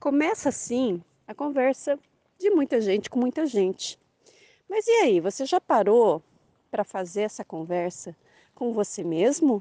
Começa 0.00 0.50
assim 0.50 1.02
a 1.26 1.34
conversa 1.34 1.98
de 2.38 2.50
muita 2.50 2.80
gente 2.80 3.10
com 3.10 3.18
muita 3.18 3.44
gente. 3.46 3.98
Mas 4.70 4.86
e 4.86 4.92
aí, 4.92 5.18
você 5.18 5.44
já 5.44 5.60
parou 5.60 6.22
para 6.70 6.84
fazer 6.84 7.22
essa 7.22 7.44
conversa 7.44 8.14
com 8.54 8.72
você 8.72 9.02
mesmo? 9.02 9.60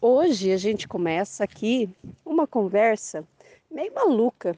Hoje 0.00 0.52
a 0.52 0.56
gente 0.56 0.86
começa 0.86 1.42
aqui 1.42 1.90
uma 2.24 2.46
conversa 2.46 3.26
meio 3.68 3.92
maluca, 3.92 4.56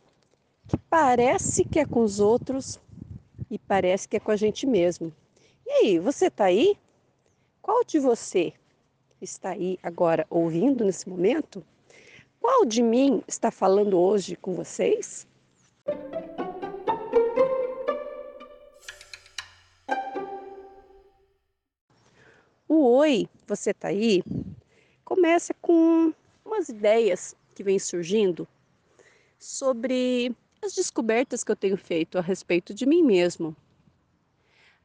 que 0.68 0.76
parece 0.76 1.64
que 1.64 1.78
é 1.78 1.86
com 1.86 2.00
os 2.00 2.20
outros 2.20 2.78
e 3.50 3.58
parece 3.58 4.06
que 4.06 4.18
é 4.18 4.20
com 4.20 4.30
a 4.30 4.36
gente 4.36 4.66
mesmo. 4.66 5.10
E 5.64 5.70
aí, 5.70 5.98
você 5.98 6.26
está 6.26 6.44
aí? 6.44 6.76
Qual 7.62 7.82
de 7.82 7.98
você 7.98 8.52
está 9.22 9.52
aí 9.52 9.78
agora 9.82 10.26
ouvindo 10.28 10.84
nesse 10.84 11.08
momento? 11.08 11.64
Qual 12.46 12.66
de 12.66 12.82
mim 12.82 13.22
está 13.26 13.50
falando 13.50 13.98
hoje 13.98 14.36
com 14.36 14.52
vocês? 14.52 15.26
O 22.68 22.98
Oi, 22.98 23.26
você 23.46 23.70
está 23.70 23.88
aí? 23.88 24.22
Começa 25.06 25.54
com 25.54 26.12
umas 26.44 26.68
ideias 26.68 27.34
que 27.54 27.64
vêm 27.64 27.78
surgindo 27.78 28.46
sobre 29.38 30.36
as 30.60 30.74
descobertas 30.74 31.42
que 31.42 31.50
eu 31.50 31.56
tenho 31.56 31.78
feito 31.78 32.18
a 32.18 32.20
respeito 32.20 32.74
de 32.74 32.84
mim 32.84 33.02
mesmo. 33.02 33.56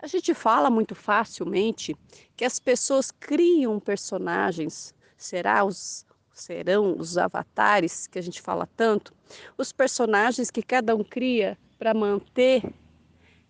A 0.02 0.08
gente 0.08 0.34
fala 0.34 0.70
muito 0.70 0.96
facilmente 0.96 1.94
que 2.38 2.46
as 2.46 2.58
pessoas 2.58 3.12
criam 3.12 3.81
personagens, 3.81 4.96
será 5.18 5.66
os 5.66 6.06
serão 6.40 6.98
os 6.98 7.18
avatares 7.18 8.08
que 8.08 8.18
a 8.18 8.22
gente 8.22 8.42
fala 8.42 8.68
tanto, 8.78 9.14
os 9.58 9.72
personagens 9.72 10.50
que 10.50 10.64
cada 10.64 10.96
um 10.96 11.04
cria 11.04 11.58
para 11.78 11.94
manter 11.94 12.64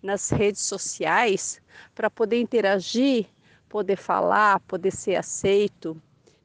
nas 0.01 0.29
redes 0.29 0.61
sociais, 0.61 1.61
para 1.93 2.09
poder 2.09 2.39
interagir, 2.39 3.27
poder 3.67 3.97
falar, 3.97 4.59
poder 4.61 4.91
ser 4.91 5.15
aceito 5.15 6.01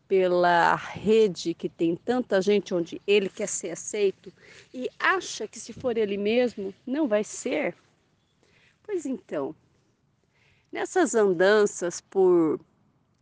pela 0.06 0.75
rede 0.77 1.55
que 1.55 1.69
tem 1.69 1.97
tanta 1.97 2.41
gente 2.43 2.75
onde 2.75 3.00
ele 3.06 3.28
quer 3.28 3.49
ser 3.49 3.71
aceito 3.71 4.32
e 4.72 4.88
acha 4.99 5.49
que 5.49 5.59
se 5.59 5.72
for 5.72 5.97
ele 5.97 6.16
mesmo 6.16 6.75
não 6.87 7.09
vai 7.09 7.25
ser. 7.25 7.75
Pois 8.82 9.06
então, 9.06 9.55
nessas 10.71 11.15
andanças 11.15 12.00
por 12.00 12.61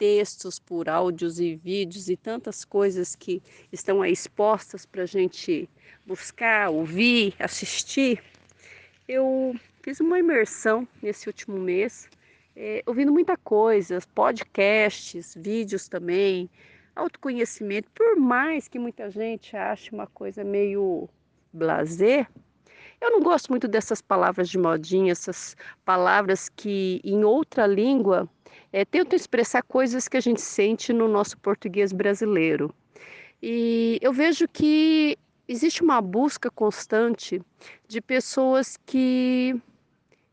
textos, 0.02 0.58
por 0.58 0.88
áudios 0.88 1.38
e 1.38 1.54
vídeos 1.54 2.08
e 2.08 2.16
tantas 2.16 2.64
coisas 2.64 3.14
que 3.14 3.40
estão 3.70 4.02
aí 4.02 4.10
expostas 4.10 4.84
para 4.84 5.04
a 5.04 5.06
gente 5.06 5.70
buscar, 6.04 6.70
ouvir, 6.70 7.36
assistir, 7.38 8.20
eu 9.06 9.54
fiz 9.80 10.00
uma 10.00 10.18
imersão 10.18 10.88
nesse 11.00 11.28
último 11.28 11.56
mês, 11.56 12.08
é, 12.56 12.82
ouvindo 12.84 13.12
muita 13.12 13.36
coisa, 13.36 14.00
podcasts, 14.12 15.36
vídeos 15.38 15.86
também, 15.86 16.50
autoconhecimento, 16.96 17.88
por 17.94 18.16
mais 18.16 18.66
que 18.66 18.80
muita 18.80 19.08
gente 19.08 19.56
ache 19.56 19.92
uma 19.92 20.08
coisa 20.08 20.42
meio 20.42 21.08
blazer, 21.52 22.26
eu 23.00 23.12
não 23.12 23.20
gosto 23.20 23.50
muito 23.50 23.68
dessas 23.68 24.00
palavras 24.00 24.48
de 24.48 24.58
modinha, 24.58 25.12
essas 25.12 25.56
palavras 25.84 26.48
que 26.48 27.00
em 27.04 27.22
outra 27.22 27.68
língua 27.68 28.28
é, 28.72 28.84
tentam 28.84 29.16
expressar 29.16 29.62
coisas 29.62 30.08
que 30.08 30.16
a 30.16 30.20
gente 30.20 30.40
sente 30.40 30.92
no 30.92 31.06
nosso 31.06 31.36
português 31.38 31.92
brasileiro. 31.92 32.74
E 33.42 33.98
eu 34.00 34.12
vejo 34.12 34.48
que 34.48 35.18
existe 35.46 35.82
uma 35.82 36.00
busca 36.00 36.50
constante 36.50 37.42
de 37.86 38.00
pessoas 38.00 38.78
que 38.86 39.60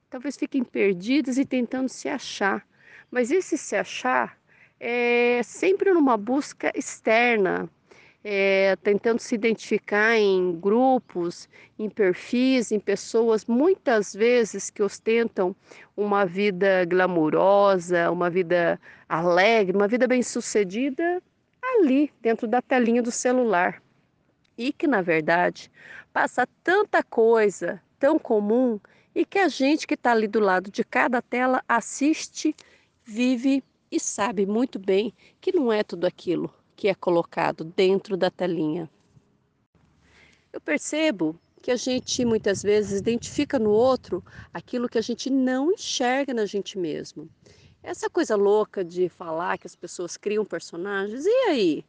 talvez 0.09 0.37
fiquem 0.37 0.63
perdidas 0.63 1.37
e 1.37 1.45
tentando 1.45 1.89
se 1.89 2.07
achar. 2.07 2.65
Mas 3.11 3.31
esse 3.31 3.57
se 3.57 3.75
achar 3.75 4.37
é 4.79 5.41
sempre 5.43 5.91
numa 5.91 6.15
busca 6.15 6.71
externa, 6.75 7.69
é, 8.23 8.75
tentando 8.83 9.19
se 9.19 9.33
identificar 9.35 10.17
em 10.17 10.59
grupos, 10.59 11.47
em 11.77 11.89
perfis, 11.89 12.71
em 12.71 12.79
pessoas 12.79 13.45
muitas 13.45 14.13
vezes 14.13 14.69
que 14.69 14.83
ostentam 14.83 15.55
uma 15.95 16.25
vida 16.25 16.85
glamurosa, 16.85 18.11
uma 18.11 18.29
vida 18.29 18.79
alegre, 19.07 19.75
uma 19.75 19.87
vida 19.87 20.07
bem-sucedida 20.07 21.21
ali 21.61 22.11
dentro 22.21 22.47
da 22.47 22.61
telinha 22.61 23.01
do 23.01 23.11
celular. 23.11 23.81
E 24.57 24.73
que 24.73 24.87
na 24.87 25.01
verdade 25.01 25.71
passa 26.11 26.47
tanta 26.63 27.01
coisa 27.01 27.81
tão 27.97 28.19
comum 28.19 28.79
e 29.15 29.25
que 29.25 29.39
a 29.39 29.47
gente 29.47 29.87
que 29.87 29.93
está 29.93 30.11
ali 30.11 30.27
do 30.27 30.39
lado 30.39 30.69
de 30.69 30.83
cada 30.83 31.21
tela 31.21 31.63
assiste, 31.67 32.55
vive 33.03 33.63
e 33.91 33.99
sabe 33.99 34.45
muito 34.45 34.77
bem 34.77 35.13
que 35.41 35.51
não 35.51 35.71
é 35.71 35.83
tudo 35.83 36.05
aquilo 36.05 36.53
que 36.79 36.87
é 36.87 36.95
colocado 36.95 37.65
dentro 37.65 38.15
da 38.15 38.31
telinha. 38.31 38.89
Eu 40.53 40.61
percebo 40.61 41.37
que 41.61 41.71
a 41.71 41.75
gente 41.75 42.23
muitas 42.23 42.63
vezes 42.63 43.01
identifica 43.01 43.59
no 43.59 43.69
outro 43.69 44.23
aquilo 44.53 44.87
que 44.87 44.97
a 44.97 45.01
gente 45.01 45.29
não 45.29 45.73
enxerga 45.73 46.33
na 46.33 46.45
gente 46.45 46.79
mesmo. 46.79 47.29
Essa 47.83 48.09
coisa 48.09 48.37
louca 48.37 48.81
de 48.81 49.09
falar 49.09 49.57
que 49.57 49.67
as 49.67 49.75
pessoas 49.75 50.15
criam 50.15 50.45
personagens, 50.45 51.25
e 51.25 51.49
aí? 51.49 51.85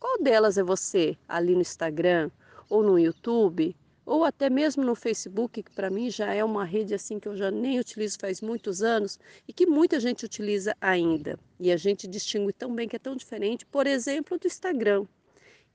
Qual 0.00 0.20
delas 0.20 0.58
é 0.58 0.62
você 0.64 1.16
ali 1.28 1.54
no 1.54 1.60
Instagram 1.60 2.28
ou 2.68 2.82
no 2.82 2.98
YouTube? 2.98 3.76
ou 4.04 4.24
até 4.24 4.50
mesmo 4.50 4.82
no 4.82 4.94
Facebook, 4.94 5.62
que 5.62 5.70
para 5.70 5.88
mim 5.88 6.10
já 6.10 6.34
é 6.34 6.44
uma 6.44 6.64
rede 6.64 6.94
assim 6.94 7.20
que 7.20 7.28
eu 7.28 7.36
já 7.36 7.50
nem 7.50 7.78
utilizo 7.78 8.18
faz 8.18 8.40
muitos 8.40 8.82
anos 8.82 9.18
e 9.46 9.52
que 9.52 9.64
muita 9.64 10.00
gente 10.00 10.24
utiliza 10.24 10.76
ainda. 10.80 11.38
E 11.62 11.70
a 11.70 11.76
gente 11.76 12.08
distingue 12.08 12.52
tão 12.52 12.74
bem 12.74 12.88
que 12.88 12.96
é 12.96 12.98
tão 12.98 13.14
diferente, 13.14 13.64
por 13.64 13.86
exemplo, 13.86 14.36
do 14.36 14.48
Instagram. 14.48 15.06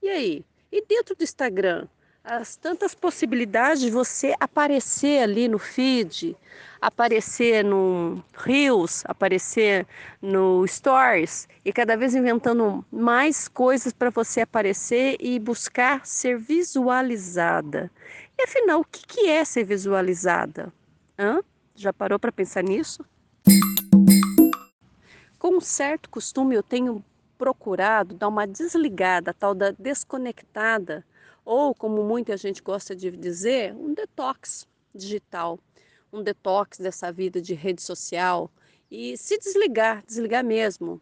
E 0.02 0.10
aí? 0.10 0.44
E 0.70 0.84
dentro 0.84 1.16
do 1.16 1.24
Instagram, 1.24 1.88
as 2.22 2.56
tantas 2.56 2.94
possibilidades 2.94 3.80
de 3.80 3.90
você 3.90 4.34
aparecer 4.38 5.22
ali 5.22 5.48
no 5.48 5.58
feed, 5.58 6.36
aparecer 6.78 7.64
no 7.64 8.22
Reels, 8.36 9.02
aparecer 9.06 9.86
no 10.20 10.66
Stories 10.66 11.48
e 11.64 11.72
cada 11.72 11.96
vez 11.96 12.14
inventando 12.14 12.84
mais 12.92 13.48
coisas 13.48 13.90
para 13.90 14.10
você 14.10 14.42
aparecer 14.42 15.16
e 15.18 15.38
buscar 15.38 16.04
ser 16.04 16.36
visualizada. 16.36 17.90
E 18.38 18.42
afinal, 18.42 18.80
o 18.80 18.84
que 18.84 19.26
é 19.26 19.42
ser 19.42 19.64
visualizada? 19.64 20.70
Hã? 21.18 21.40
Já 21.74 21.94
parou 21.94 22.18
para 22.18 22.30
pensar 22.30 22.62
nisso? 22.62 23.02
Com 25.38 25.58
um 25.58 25.60
certo 25.60 26.10
costume, 26.10 26.56
eu 26.56 26.64
tenho 26.64 27.04
procurado 27.38 28.12
dar 28.12 28.26
uma 28.26 28.44
desligada, 28.44 29.32
tal 29.32 29.54
da 29.54 29.70
desconectada 29.70 31.06
ou 31.44 31.72
como 31.72 32.02
muita 32.02 32.36
gente 32.36 32.60
gosta 32.60 32.94
de 32.94 33.08
dizer, 33.12 33.72
um 33.74 33.94
detox 33.94 34.66
digital, 34.92 35.58
um 36.12 36.24
detox 36.24 36.78
dessa 36.78 37.12
vida 37.12 37.40
de 37.40 37.54
rede 37.54 37.80
social 37.80 38.50
e 38.90 39.16
se 39.16 39.38
desligar, 39.38 40.04
desligar 40.04 40.44
mesmo. 40.44 41.00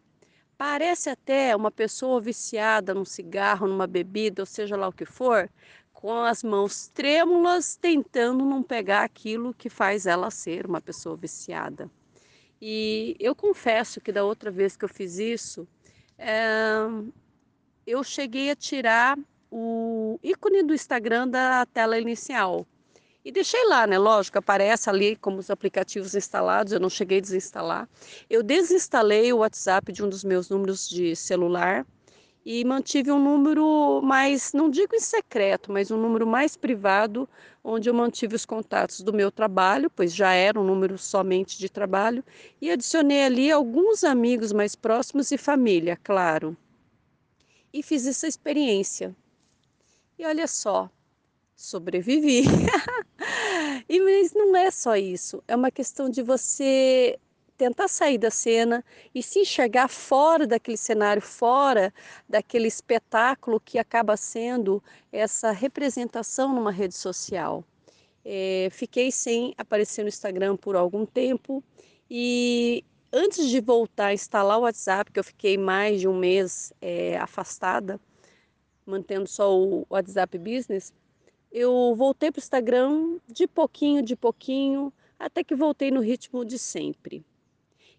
Parece 0.55 1.09
até 1.09 1.55
uma 1.55 1.71
pessoa 1.71 2.21
viciada 2.21 2.93
num 2.93 3.05
cigarro, 3.05 3.67
numa 3.67 3.87
bebida, 3.87 4.43
ou 4.43 4.45
seja 4.45 4.77
lá 4.77 4.87
o 4.87 4.93
que 4.93 5.05
for, 5.05 5.49
com 5.91 6.13
as 6.13 6.43
mãos 6.43 6.89
trêmulas 6.89 7.75
tentando 7.75 8.45
não 8.45 8.61
pegar 8.61 9.03
aquilo 9.03 9.51
que 9.53 9.67
faz 9.67 10.05
ela 10.05 10.29
ser 10.29 10.67
uma 10.67 10.79
pessoa 10.79 11.17
viciada. 11.17 11.89
E 12.61 13.15
eu 13.19 13.35
confesso 13.35 14.01
que 14.01 14.11
da 14.11 14.23
outra 14.23 14.49
vez 14.49 14.75
que 14.75 14.83
eu 14.83 14.89
fiz 14.89 15.19
isso, 15.19 15.67
é, 16.17 16.87
eu 17.85 18.03
cheguei 18.03 18.49
a 18.49 18.55
tirar 18.55 19.17
o 19.51 20.19
ícone 20.23 20.63
do 20.63 20.73
Instagram 20.73 21.27
da 21.27 21.65
tela 21.65 21.99
inicial. 21.99 22.65
E 23.23 23.31
deixei 23.31 23.65
lá, 23.65 23.85
né? 23.85 23.97
Lógico, 23.97 24.37
aparece 24.39 24.89
ali 24.89 25.15
como 25.17 25.37
os 25.39 25.49
aplicativos 25.49 26.15
instalados, 26.15 26.71
eu 26.71 26.79
não 26.79 26.89
cheguei 26.89 27.17
a 27.17 27.21
desinstalar. 27.21 27.89
Eu 28.29 28.41
desinstalei 28.41 29.33
o 29.33 29.39
WhatsApp 29.39 29.91
de 29.91 30.03
um 30.03 30.09
dos 30.09 30.23
meus 30.23 30.49
números 30.49 30.87
de 30.87 31.15
celular 31.15 31.85
e 32.49 32.63
mantive 32.63 33.11
um 33.11 33.21
número 33.21 34.01
mais, 34.01 34.53
não 34.53 34.69
digo 34.69 34.95
em 34.95 35.01
secreto, 35.01 35.69
mas 35.69 35.91
um 35.91 35.97
número 35.97 36.25
mais 36.25 36.55
privado, 36.55 37.27
onde 37.61 37.89
eu 37.89 37.93
mantive 37.93 38.37
os 38.37 38.45
contatos 38.45 39.01
do 39.01 39.11
meu 39.11 39.29
trabalho, 39.29 39.91
pois 39.93 40.15
já 40.15 40.31
era 40.31 40.57
um 40.57 40.63
número 40.63 40.97
somente 40.97 41.59
de 41.59 41.67
trabalho, 41.67 42.23
e 42.61 42.71
adicionei 42.71 43.21
ali 43.25 43.51
alguns 43.51 44.01
amigos 44.05 44.53
mais 44.53 44.77
próximos 44.77 45.29
e 45.29 45.37
família, 45.37 45.99
claro. 46.01 46.55
E 47.73 47.83
fiz 47.83 48.07
essa 48.07 48.25
experiência. 48.25 49.13
E 50.17 50.25
olha 50.25 50.47
só, 50.47 50.89
sobrevivi. 51.53 52.43
e 53.89 53.99
mas 53.99 54.31
não 54.33 54.55
é 54.55 54.71
só 54.71 54.95
isso, 54.95 55.43
é 55.49 55.53
uma 55.53 55.69
questão 55.69 56.09
de 56.09 56.21
você 56.21 57.19
tentar 57.57 57.87
sair 57.87 58.17
da 58.17 58.29
cena 58.29 58.85
e 59.13 59.23
se 59.23 59.39
enxergar 59.39 59.87
fora 59.87 60.45
daquele 60.45 60.77
cenário, 60.77 61.21
fora 61.21 61.93
daquele 62.29 62.67
espetáculo 62.67 63.59
que 63.59 63.79
acaba 63.79 64.15
sendo 64.15 64.81
essa 65.11 65.51
representação 65.51 66.53
numa 66.53 66.71
rede 66.71 66.95
social. 66.95 67.63
É, 68.23 68.67
fiquei 68.71 69.11
sem 69.11 69.53
aparecer 69.57 70.03
no 70.03 70.09
Instagram 70.09 70.55
por 70.55 70.75
algum 70.75 71.05
tempo 71.05 71.63
e 72.09 72.83
antes 73.11 73.49
de 73.49 73.59
voltar 73.59 74.07
a 74.07 74.13
instalar 74.13 74.59
o 74.59 74.61
WhatsApp, 74.61 75.11
que 75.11 75.19
eu 75.19 75.23
fiquei 75.23 75.57
mais 75.57 75.99
de 75.99 76.07
um 76.07 76.15
mês 76.15 76.71
é, 76.81 77.17
afastada, 77.17 77.99
mantendo 78.85 79.27
só 79.27 79.57
o 79.57 79.85
WhatsApp 79.89 80.37
Business, 80.37 80.93
eu 81.51 81.95
voltei 81.95 82.31
para 82.31 82.39
o 82.39 82.43
Instagram 82.43 83.17
de 83.27 83.47
pouquinho, 83.47 84.03
de 84.03 84.15
pouquinho, 84.15 84.93
até 85.17 85.43
que 85.43 85.55
voltei 85.55 85.89
no 85.89 86.01
ritmo 86.01 86.45
de 86.45 86.59
sempre. 86.59 87.25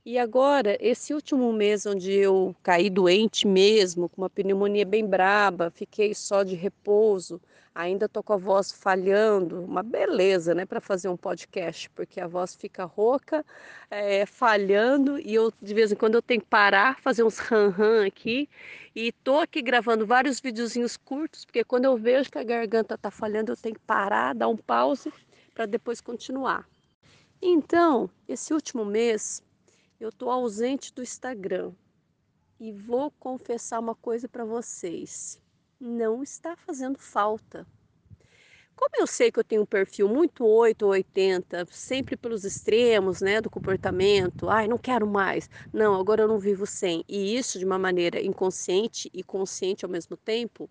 E 0.08 0.16
agora, 0.18 0.74
esse 0.80 1.12
último 1.12 1.52
mês 1.52 1.84
onde 1.84 2.10
eu 2.10 2.56
caí 2.62 2.88
doente 2.88 3.46
mesmo, 3.46 4.08
com 4.08 4.22
uma 4.22 4.30
pneumonia 4.30 4.86
bem 4.86 5.06
braba, 5.06 5.70
fiquei 5.70 6.14
só 6.14 6.42
de 6.42 6.54
repouso, 6.54 7.38
ainda 7.74 8.08
tô 8.08 8.22
com 8.22 8.32
a 8.32 8.38
voz 8.38 8.72
falhando, 8.72 9.62
uma 9.62 9.82
beleza, 9.82 10.54
né, 10.54 10.64
para 10.64 10.80
fazer 10.80 11.10
um 11.10 11.16
podcast, 11.16 11.90
porque 11.90 12.22
a 12.22 12.26
voz 12.26 12.56
fica 12.56 12.86
rouca, 12.86 13.44
é, 13.90 14.24
falhando, 14.24 15.18
e 15.18 15.34
eu 15.34 15.52
de 15.60 15.74
vez 15.74 15.92
em 15.92 15.94
quando 15.94 16.14
eu 16.14 16.22
tenho 16.22 16.40
que 16.40 16.46
parar, 16.46 16.98
fazer 17.00 17.22
uns 17.22 17.36
ran-ran 17.36 18.06
aqui, 18.06 18.48
e 18.96 19.12
tô 19.12 19.38
aqui 19.38 19.60
gravando 19.60 20.06
vários 20.06 20.40
videozinhos 20.40 20.96
curtos, 20.96 21.44
porque 21.44 21.62
quando 21.62 21.84
eu 21.84 21.98
vejo 21.98 22.30
que 22.30 22.38
a 22.38 22.44
garganta 22.44 22.96
tá 22.96 23.10
falhando, 23.10 23.52
eu 23.52 23.56
tenho 23.58 23.74
que 23.74 23.82
parar, 23.82 24.34
dar 24.34 24.48
um 24.48 24.56
pause 24.56 25.12
para 25.52 25.66
depois 25.66 26.00
continuar. 26.00 26.66
Então, 27.42 28.10
esse 28.26 28.54
último 28.54 28.86
mês 28.86 29.42
eu 30.00 30.10
estou 30.10 30.30
ausente 30.30 30.92
do 30.92 31.02
Instagram 31.02 31.72
e 32.60 32.72
vou 32.72 33.10
confessar 33.10 33.80
uma 33.80 33.94
coisa 33.94 34.28
para 34.28 34.44
vocês: 34.44 35.40
não 35.80 36.22
está 36.22 36.56
fazendo 36.56 36.98
falta. 36.98 37.66
Como 38.78 38.90
eu 38.96 39.08
sei 39.08 39.32
que 39.32 39.40
eu 39.40 39.44
tenho 39.44 39.62
um 39.62 39.66
perfil 39.66 40.08
muito 40.08 40.46
8 40.46 40.82
ou 40.84 40.92
80, 40.92 41.66
sempre 41.68 42.16
pelos 42.16 42.44
extremos, 42.44 43.20
né, 43.20 43.40
do 43.40 43.50
comportamento, 43.50 44.48
ai, 44.48 44.68
não 44.68 44.78
quero 44.78 45.04
mais. 45.04 45.50
Não, 45.72 45.96
agora 45.98 46.22
eu 46.22 46.28
não 46.28 46.38
vivo 46.38 46.64
sem. 46.64 47.04
E 47.08 47.36
isso 47.36 47.58
de 47.58 47.64
uma 47.64 47.76
maneira 47.76 48.20
inconsciente 48.24 49.10
e 49.12 49.24
consciente 49.24 49.84
ao 49.84 49.90
mesmo 49.90 50.16
tempo. 50.16 50.70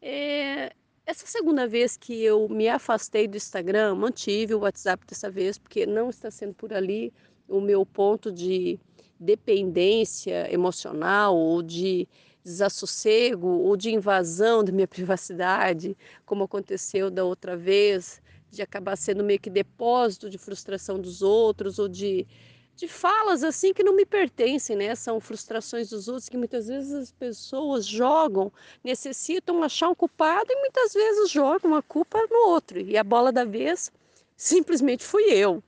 É... 0.00 0.72
Essa 1.04 1.26
segunda 1.26 1.66
vez 1.66 1.96
que 1.96 2.22
eu 2.22 2.48
me 2.48 2.68
afastei 2.68 3.26
do 3.26 3.36
Instagram, 3.36 3.96
mantive 3.96 4.54
o 4.54 4.60
WhatsApp 4.60 5.04
dessa 5.04 5.28
vez, 5.28 5.58
porque 5.58 5.84
não 5.84 6.08
está 6.08 6.30
sendo 6.30 6.54
por 6.54 6.72
ali 6.72 7.12
o 7.50 7.60
meu 7.60 7.84
ponto 7.84 8.32
de 8.32 8.78
dependência 9.18 10.52
emocional 10.52 11.36
ou 11.36 11.62
de 11.62 12.08
desassossego 12.42 13.48
ou 13.48 13.76
de 13.76 13.90
invasão 13.90 14.64
da 14.64 14.72
minha 14.72 14.88
privacidade, 14.88 15.96
como 16.24 16.44
aconteceu 16.44 17.10
da 17.10 17.24
outra 17.24 17.56
vez, 17.56 18.22
de 18.50 18.62
acabar 18.62 18.96
sendo 18.96 19.22
meio 19.22 19.38
que 19.38 19.50
depósito 19.50 20.30
de 20.30 20.38
frustração 20.38 20.98
dos 20.98 21.22
outros 21.22 21.78
ou 21.78 21.88
de, 21.88 22.26
de 22.74 22.88
falas 22.88 23.44
assim 23.44 23.72
que 23.72 23.82
não 23.82 23.94
me 23.94 24.06
pertencem, 24.06 24.74
né? 24.74 24.94
São 24.94 25.20
frustrações 25.20 25.90
dos 25.90 26.08
outros 26.08 26.28
que 26.28 26.36
muitas 26.36 26.66
vezes 26.66 26.92
as 26.92 27.12
pessoas 27.12 27.86
jogam, 27.86 28.52
necessitam 28.82 29.62
achar 29.62 29.88
um 29.90 29.94
culpado 29.94 30.50
e 30.50 30.56
muitas 30.56 30.92
vezes 30.92 31.30
jogam 31.30 31.74
a 31.74 31.82
culpa 31.82 32.18
no 32.30 32.48
outro. 32.48 32.80
E 32.80 32.96
a 32.96 33.04
bola 33.04 33.30
da 33.30 33.44
vez 33.44 33.92
simplesmente 34.36 35.04
fui 35.04 35.24
eu. 35.24 35.62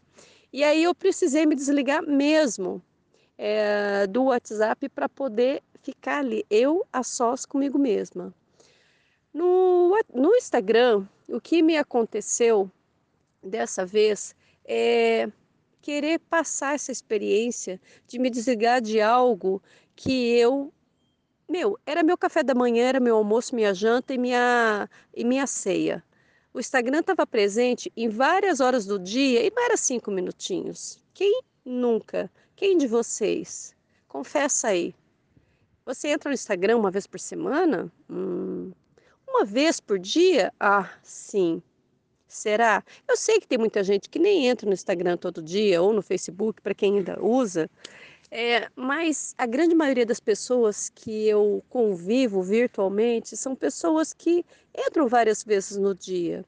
E 0.53 0.63
aí 0.63 0.85
eu 0.85 0.95
precisei 0.95 1.47
me 1.47 1.55
desligar 1.55 2.03
mesmo 2.03 2.83
é, 3.39 4.07
do 4.07 4.25
WhatsApp 4.25 4.89
para 4.89 5.09
poder 5.09 5.63
ficar 5.83 6.19
ali, 6.19 6.45
eu 6.51 6.87
a 6.93 7.03
sós 7.03 7.45
comigo 7.47 7.79
mesma. 7.79 8.35
No, 9.33 9.99
no 10.15 10.35
Instagram, 10.37 11.07
o 11.29 11.41
que 11.41 11.63
me 11.63 11.77
aconteceu 11.77 12.71
dessa 13.43 13.87
vez 13.87 14.35
é 14.65 15.29
querer 15.81 16.21
passar 16.21 16.75
essa 16.75 16.93
experiência 16.93 17.81
de 18.07 18.19
me 18.19 18.31
desligar 18.31 18.81
de 18.81 19.01
algo 19.01 19.61
que 19.97 20.37
eu 20.37 20.73
meu, 21.49 21.79
era 21.85 22.03
meu 22.03 22.17
café 22.17 22.43
da 22.43 22.55
manhã, 22.55 22.87
era 22.87 23.01
meu 23.01 23.17
almoço, 23.17 23.55
minha 23.55 23.75
janta 23.75 24.15
e 24.15 24.19
minha, 24.19 24.89
e 25.15 25.23
minha 25.25 25.47
ceia. 25.47 26.03
O 26.55 26.61
Instagram 26.61 27.01
estava 27.01 27.27
presente 27.27 27.91
em 27.97 28.11
várias 28.11 28.61
horas 28.61 28.85
do 28.85 28.99
dia 28.99 29.43
e 29.43 29.51
não 29.51 29.65
era 29.65 29.77
cinco 29.77 30.11
minutinhos. 30.11 30.99
Quem 31.15 31.43
nunca? 31.65 32.31
Quem 32.55 32.77
de 32.77 32.87
vocês? 32.87 33.75
Confessa 34.07 34.69
aí. 34.69 34.95
Você 35.87 36.09
entra 36.09 36.29
no 36.29 36.35
Instagram 36.35 36.77
uma 36.77 36.91
vez 36.91 37.07
por 37.07 37.19
semana? 37.19 37.91
Hum, 38.09 38.71
uma 39.27 39.47
vez 39.47 39.81
por 39.81 39.99
dia? 39.99 40.53
Ah, 40.61 40.91
sim. 41.03 41.63
Será? 42.29 42.85
Eu 43.09 43.17
sei 43.17 43.41
que 43.41 43.49
tem 43.49 43.59
muita 43.59 43.83
gente 43.83 44.11
que 44.11 44.19
nem 44.19 44.47
entra 44.47 44.67
no 44.67 44.75
Instagram 44.75 45.17
todo 45.17 45.43
dia 45.43 45.81
ou 45.81 45.93
no 45.93 46.03
Facebook, 46.03 46.61
para 46.61 46.75
quem 46.75 46.99
ainda 46.99 47.19
usa, 47.23 47.71
é, 48.35 48.71
mas 48.75 49.35
a 49.37 49.45
grande 49.45 49.75
maioria 49.75 50.07
das 50.07 50.19
pessoas 50.19 50.89
que 50.89 51.29
eu 51.29 51.63
convivo 51.69 52.43
virtualmente 52.43 53.37
são 53.37 53.55
pessoas 53.55 54.15
que 54.15 54.43
entram 54.75 55.07
várias 55.07 55.45
vezes 55.45 55.77
no 55.77 55.95
dia 55.95 56.43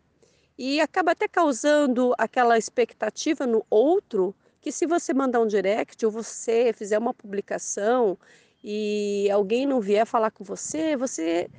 e 0.56 0.80
acaba 0.80 1.12
até 1.12 1.28
causando 1.28 2.14
aquela 2.16 2.56
expectativa 2.56 3.46
no 3.46 3.66
outro 3.68 4.34
que 4.62 4.72
se 4.72 4.86
você 4.86 5.12
mandar 5.12 5.40
um 5.42 5.46
direct 5.46 6.06
ou 6.06 6.10
você 6.10 6.72
fizer 6.72 6.96
uma 6.98 7.12
publicação 7.12 8.18
e 8.62 9.28
alguém 9.30 9.66
não 9.66 9.78
vier 9.78 10.06
falar 10.06 10.30
com 10.30 10.42
você, 10.42 10.96
você 10.96 11.50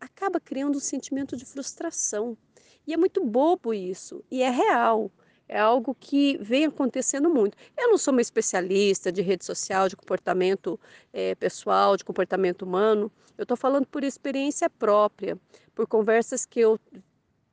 acaba 0.00 0.40
criando 0.40 0.78
um 0.78 0.80
sentimento 0.80 1.36
de 1.36 1.44
frustração. 1.44 2.36
E 2.84 2.92
é 2.92 2.96
muito 2.96 3.24
bobo 3.24 3.72
isso, 3.72 4.24
e 4.28 4.42
é 4.42 4.50
real 4.50 5.12
é 5.50 5.58
algo 5.58 5.96
que 5.98 6.38
vem 6.40 6.64
acontecendo 6.64 7.28
muito. 7.28 7.58
Eu 7.76 7.88
não 7.88 7.98
sou 7.98 8.12
uma 8.12 8.20
especialista 8.20 9.10
de 9.10 9.20
rede 9.20 9.44
social, 9.44 9.88
de 9.88 9.96
comportamento 9.96 10.78
é, 11.12 11.34
pessoal, 11.34 11.96
de 11.96 12.04
comportamento 12.04 12.62
humano. 12.62 13.10
Eu 13.36 13.42
estou 13.42 13.56
falando 13.56 13.84
por 13.86 14.04
experiência 14.04 14.70
própria, 14.70 15.36
por 15.74 15.88
conversas 15.88 16.46
que 16.46 16.60
eu 16.60 16.78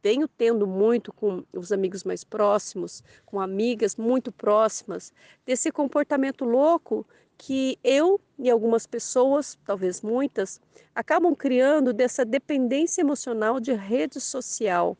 venho 0.03 0.27
tendo 0.27 0.67
muito 0.67 1.11
com 1.11 1.43
os 1.51 1.71
amigos 1.71 2.03
mais 2.03 2.23
próximos, 2.23 3.03
com 3.25 3.41
amigas 3.41 3.95
muito 3.95 4.31
próximas, 4.31 5.11
desse 5.43 5.71
comportamento 5.71 6.45
louco 6.45 7.03
que 7.35 7.79
eu 7.83 8.21
e 8.37 8.47
algumas 8.47 8.85
pessoas, 8.85 9.57
talvez 9.65 10.03
muitas, 10.03 10.61
acabam 10.93 11.35
criando 11.35 11.91
dessa 11.91 12.23
dependência 12.23 13.01
emocional 13.01 13.59
de 13.59 13.73
rede 13.73 14.21
social 14.21 14.95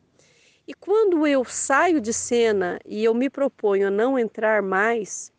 e 0.68 0.74
quando 0.74 1.26
eu 1.26 1.46
saio 1.46 1.98
de 1.98 2.12
cena 2.12 2.78
e 2.84 3.02
eu 3.02 3.14
me 3.14 3.30
proponho 3.30 3.88
a 3.88 3.90
não 3.90 4.18
entrar 4.18 4.60
mais, 4.60 5.32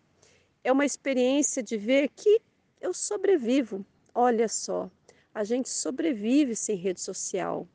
é 0.63 0.71
uma 0.71 0.87
experiência 0.87 1.61
de 1.61 1.77
ver 1.77 2.09
que 2.15 2.41
eu 2.81 2.95
sobrevivo. 2.95 3.85
Olha 4.11 4.47
só, 4.47 4.89
a 5.31 5.43
gente 5.43 5.69
sobrevive 5.69 6.55
sem 6.55 6.75
rede 6.75 6.99
social. 6.99 7.67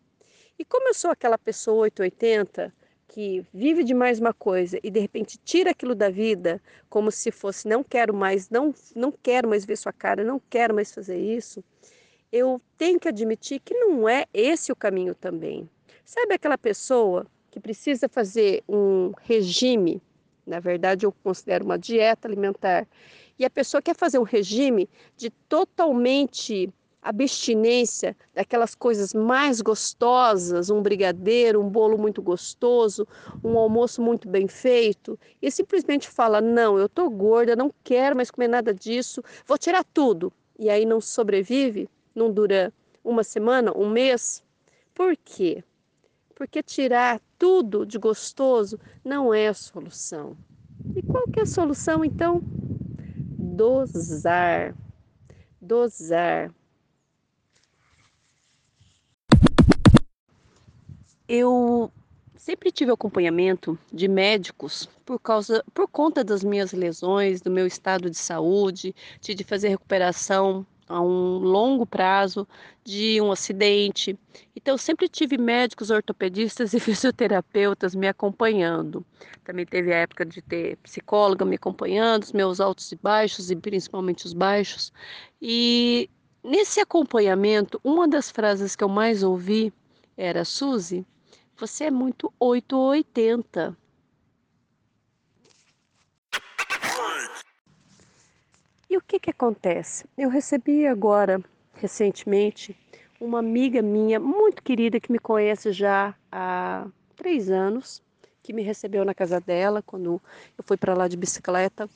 E 0.59 0.65
como 0.65 0.89
eu 0.89 0.95
sou 0.95 1.13
aquela 1.13 1.39
pessoa 1.39 1.83
880 1.83 2.75
que 3.07 3.47
vive 3.55 3.85
de 3.85 3.95
mais 3.95 4.19
uma 4.19 4.35
coisa 4.35 4.81
e 4.83 4.91
de 4.91 4.99
repente 4.99 5.39
tira 5.39 5.71
aquilo 5.71 5.95
da 5.95 6.11
vida 6.11 6.61
como 6.91 7.13
se 7.13 7.31
fosse 7.31 7.69
não 7.69 7.85
quero 7.85 8.13
mais, 8.13 8.51
não 8.51 8.75
não 8.97 9.13
quero 9.13 9.49
mais 9.49 9.65
ver 9.65 9.77
sua 9.77 9.93
cara, 9.93 10.25
não 10.25 10.41
quero 10.51 10.75
mais 10.75 10.93
fazer 10.93 11.19
isso, 11.19 11.63
eu 12.33 12.61
tenho 12.77 12.99
que 12.99 13.07
admitir 13.07 13.61
que 13.61 13.75
não 13.75 14.09
é 14.09 14.25
esse 14.35 14.73
o 14.73 14.77
caminho 14.77 15.15
também. 15.15 15.71
Sabe 16.05 16.35
aquela 16.35 16.59
pessoa 16.59 17.27
que 17.55 17.61
precisa 17.61 18.09
fazer 18.09 18.65
um 18.69 19.13
regime, 19.23 20.03
na 20.45 20.59
verdade 20.59 21.07
eu 21.07 21.13
considero 21.23 21.65
uma 21.65 21.79
dieta 21.79 22.27
alimentar, 22.27 22.85
e 23.39 23.45
a 23.45 23.51
pessoa 23.51 23.81
quer 23.81 23.95
fazer 23.95 24.19
um 24.19 24.25
regime 24.25 24.91
de 25.17 25.31
totalmente 25.31 26.69
abstinência 27.01 28.17
daquelas 28.35 28.75
coisas 28.75 29.15
mais 29.15 29.61
gostosas, 29.61 30.69
um 30.69 30.83
brigadeiro, 30.83 31.61
um 31.61 31.69
bolo 31.69 31.97
muito 31.97 32.21
gostoso, 32.21 33.07
um 33.45 33.57
almoço 33.57 34.03
muito 34.03 34.29
bem 34.29 34.49
feito, 34.49 35.17
e 35.41 35.49
simplesmente 35.49 36.09
fala: 36.09 36.41
Não, 36.41 36.77
eu 36.77 36.89
tô 36.89 37.09
gorda, 37.09 37.55
não 37.55 37.73
quero 37.85 38.17
mais 38.17 38.33
comer 38.33 38.49
nada 38.49 38.75
disso, 38.75 39.23
vou 39.47 39.57
tirar 39.57 39.85
tudo. 39.85 40.33
E 40.59 40.69
aí 40.69 40.85
não 40.85 41.01
sobrevive, 41.01 41.89
não 42.13 42.33
dura 42.33 42.73
uma 43.05 43.23
semana, 43.23 43.73
um 43.77 43.89
mês. 43.89 44.43
Por 44.93 45.17
quê? 45.17 45.63
Porque 46.35 46.63
tirar 46.63 47.21
tudo 47.39 47.87
de 47.87 47.99
gostoso 47.99 48.79
não 49.05 49.33
é 49.33 49.49
a 49.49 49.55
solução. 49.55 50.37
E 50.95 51.03
qual 51.03 51.25
que 51.29 51.41
é 51.41 51.43
a 51.43 51.47
solução 51.47 52.05
então? 52.05 52.43
Dosar. 53.39 54.75
Dosar. 55.61 56.53
Eu 61.29 61.91
sempre 62.37 62.71
tive 62.71 62.93
acompanhamento 62.93 63.79
de 63.91 64.07
médicos 64.07 64.87
por 65.07 65.19
causa 65.19 65.65
por 65.73 65.89
conta 65.89 66.23
das 66.23 66.45
minhas 66.45 66.73
lesões, 66.73 67.41
do 67.41 67.51
meu 67.51 67.67
estado 67.67 68.11
de 68.11 68.19
saúde, 68.19 68.95
de 69.21 69.45
fazer 69.45 69.69
recuperação 69.69 70.67
a 70.95 71.01
um 71.01 71.39
longo 71.39 71.85
prazo 71.85 72.47
de 72.85 73.21
um 73.21 73.33
acidente. 73.33 74.17
Então, 74.55 74.79
sempre 74.79 75.09
tive 75.09 75.37
médicos 75.37 75.91
ortopedistas 75.91 76.73
e 76.73 76.79
fisioterapeutas 76.81 77.95
me 77.95 78.07
acompanhando. 78.07 79.05
Também 79.45 79.67
teve 79.67 79.93
a 79.93 79.97
época 79.97 80.25
de 80.25 80.41
ter 80.41 80.77
psicóloga 80.77 81.45
me 81.45 81.57
acompanhando, 81.57 82.23
os 82.23 82.33
meus 82.33 82.61
altos 82.61 82.93
e 82.93 82.97
baixos, 82.97 83.51
e 83.51 83.57
principalmente 83.57 84.25
os 84.25 84.33
baixos. 84.33 84.93
E 85.43 86.09
nesse 86.43 86.79
acompanhamento, 86.79 87.81
uma 87.83 88.07
das 88.07 88.31
frases 88.31 88.77
que 88.77 88.85
eu 88.85 88.89
mais 88.89 89.25
ouvi 89.25 89.73
era: 90.17 90.45
Suzy, 90.45 91.05
você 91.57 91.85
é 91.85 91.91
muito 91.91 92.33
880. 92.39 93.77
E 98.95 98.97
o 98.97 99.01
que, 99.01 99.19
que 99.19 99.31
acontece? 99.31 100.05
Eu 100.17 100.31
recebi 100.31 100.87
agora, 100.87 101.43
recentemente, 101.73 102.79
uma 103.21 103.41
amiga 103.41 103.83
minha 103.83 104.21
muito 104.21 104.63
querida 104.63 105.01
que 105.01 105.11
me 105.11 105.19
conhece 105.19 105.73
já 105.73 106.15
há 106.31 106.87
três 107.17 107.51
anos, 107.51 108.01
que 108.41 108.53
me 108.53 108.63
recebeu 108.63 109.05
na 109.05 109.13
casa 109.13 109.41
dela 109.41 109.83
quando 109.83 110.23
eu 110.57 110.63
fui 110.63 110.77
para 110.77 110.95
lá 110.95 111.09
de 111.09 111.17
bicicleta. 111.17 111.91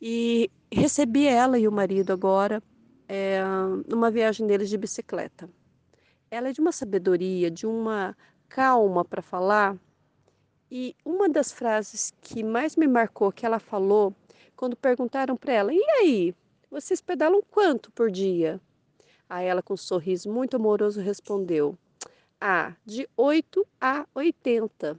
E 0.00 0.50
recebi 0.68 1.28
ela 1.28 1.60
e 1.60 1.68
o 1.68 1.70
marido 1.70 2.12
agora 2.12 2.60
é, 3.08 3.40
numa 3.86 4.10
viagem 4.10 4.44
deles 4.44 4.68
de 4.68 4.76
bicicleta. 4.76 5.48
Ela 6.28 6.48
é 6.48 6.52
de 6.52 6.60
uma 6.60 6.72
sabedoria, 6.72 7.52
de 7.52 7.68
uma 7.68 8.16
calma 8.48 9.04
para 9.04 9.22
falar. 9.22 9.76
E 10.68 10.96
uma 11.04 11.28
das 11.28 11.52
frases 11.52 12.12
que 12.20 12.42
mais 12.42 12.74
me 12.74 12.88
marcou 12.88 13.30
que 13.30 13.46
ela 13.46 13.60
falou, 13.60 14.12
quando 14.62 14.76
perguntaram 14.76 15.36
para 15.36 15.52
ela: 15.52 15.74
"E 15.74 15.84
aí, 15.98 16.32
vocês 16.70 17.00
pedalam 17.00 17.42
quanto 17.50 17.90
por 17.90 18.12
dia?" 18.12 18.60
Aí 19.28 19.44
ela 19.44 19.60
com 19.60 19.74
um 19.74 19.76
sorriso 19.76 20.30
muito 20.30 20.54
amoroso 20.54 21.00
respondeu: 21.00 21.76
"Ah, 22.40 22.72
de 22.86 23.08
8 23.16 23.66
a 23.80 24.06
80." 24.14 24.96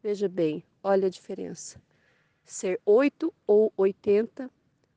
Veja 0.00 0.28
bem, 0.28 0.62
olha 0.80 1.08
a 1.08 1.10
diferença. 1.10 1.82
Ser 2.44 2.80
8 2.86 3.34
ou 3.48 3.72
80 3.76 4.48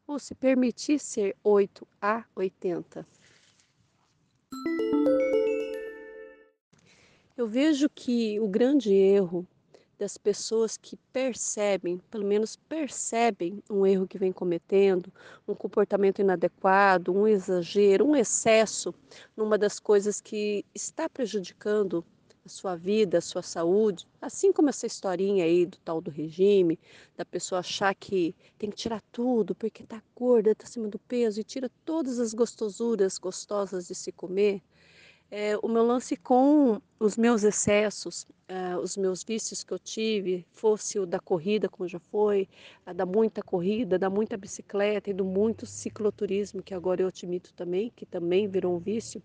ou 0.06 0.20
se 0.20 0.36
permitir 0.36 1.00
ser 1.00 1.36
8 1.44 1.88
a 2.00 2.24
80. 2.36 3.04
Eu 7.36 7.48
vejo 7.48 7.90
que 7.90 8.40
o 8.40 8.48
grande 8.48 8.94
erro 8.94 9.44
das 9.98 10.18
pessoas 10.18 10.78
que 10.78 10.98
percebem, 11.14 12.00
pelo 12.12 12.26
menos 12.26 12.56
percebem 12.56 13.64
um 13.70 13.86
erro 13.86 14.08
que 14.08 14.18
vem 14.18 14.32
cometendo, 14.32 15.12
um 15.48 15.56
comportamento 15.56 16.20
inadequado, 16.20 17.14
um 17.14 17.28
exagero, 17.28 18.06
um 18.06 18.16
excesso 18.16 18.94
numa 19.36 19.58
das 19.58 19.80
coisas 19.80 20.20
que 20.20 20.66
está 20.74 21.10
prejudicando 21.10 22.04
a 22.46 22.50
sua 22.50 22.76
vida, 22.76 23.18
a 23.18 23.22
sua 23.22 23.42
saúde, 23.42 24.08
assim 24.22 24.54
como 24.54 24.70
essa 24.70 24.86
historinha 24.86 25.44
aí 25.44 25.66
do 25.66 25.78
tal 25.80 26.00
do 26.00 26.12
regime, 26.12 26.80
da 27.18 27.26
pessoa 27.26 27.60
achar 27.60 27.96
que 27.96 28.36
tem 28.58 28.70
que 28.70 28.76
tirar 28.76 29.02
tudo 29.12 29.56
porque 29.56 29.82
está 29.82 30.02
gorda, 30.16 30.52
está 30.52 30.66
acima 30.66 30.88
do 30.88 31.00
peso 31.00 31.42
e 31.42 31.44
tira 31.44 31.72
todas 31.84 32.20
as 32.20 32.34
gostosuras 32.34 33.18
gostosas 33.18 33.88
de 33.88 33.96
se 33.96 34.12
comer 34.12 34.62
é, 35.38 35.58
o 35.62 35.68
meu 35.68 35.84
lance 35.84 36.16
com 36.16 36.82
os 36.98 37.18
meus 37.18 37.44
excessos, 37.44 38.26
é, 38.48 38.78
os 38.78 38.96
meus 38.96 39.22
vícios 39.22 39.66
que 39.66 39.74
eu 39.74 39.78
tive, 39.78 40.46
fosse 40.50 40.98
o 40.98 41.06
da 41.06 41.20
corrida, 41.20 41.68
como 41.68 41.90
já 41.90 42.00
foi, 42.00 42.48
a 42.86 42.94
da 42.94 43.06
muita 43.06 43.44
corrida, 43.44 44.00
da 44.00 44.10
muita 44.10 44.38
bicicleta 44.38 45.10
e 45.10 45.14
do 45.14 45.26
muito 45.26 45.66
cicloturismo, 45.66 46.64
que 46.64 46.74
agora 46.74 47.02
eu 47.02 47.10
admito 47.10 47.54
também, 47.54 47.92
que 47.94 48.06
também 48.06 48.48
virou 48.48 48.78
um 48.78 48.80
vício, 48.80 49.22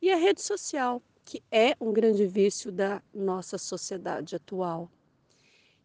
e 0.00 0.10
a 0.10 0.16
rede 0.16 0.42
social, 0.42 1.00
que 1.24 1.40
é 1.48 1.76
um 1.80 1.92
grande 1.92 2.26
vício 2.26 2.72
da 2.72 3.00
nossa 3.14 3.56
sociedade 3.56 4.34
atual. 4.34 4.90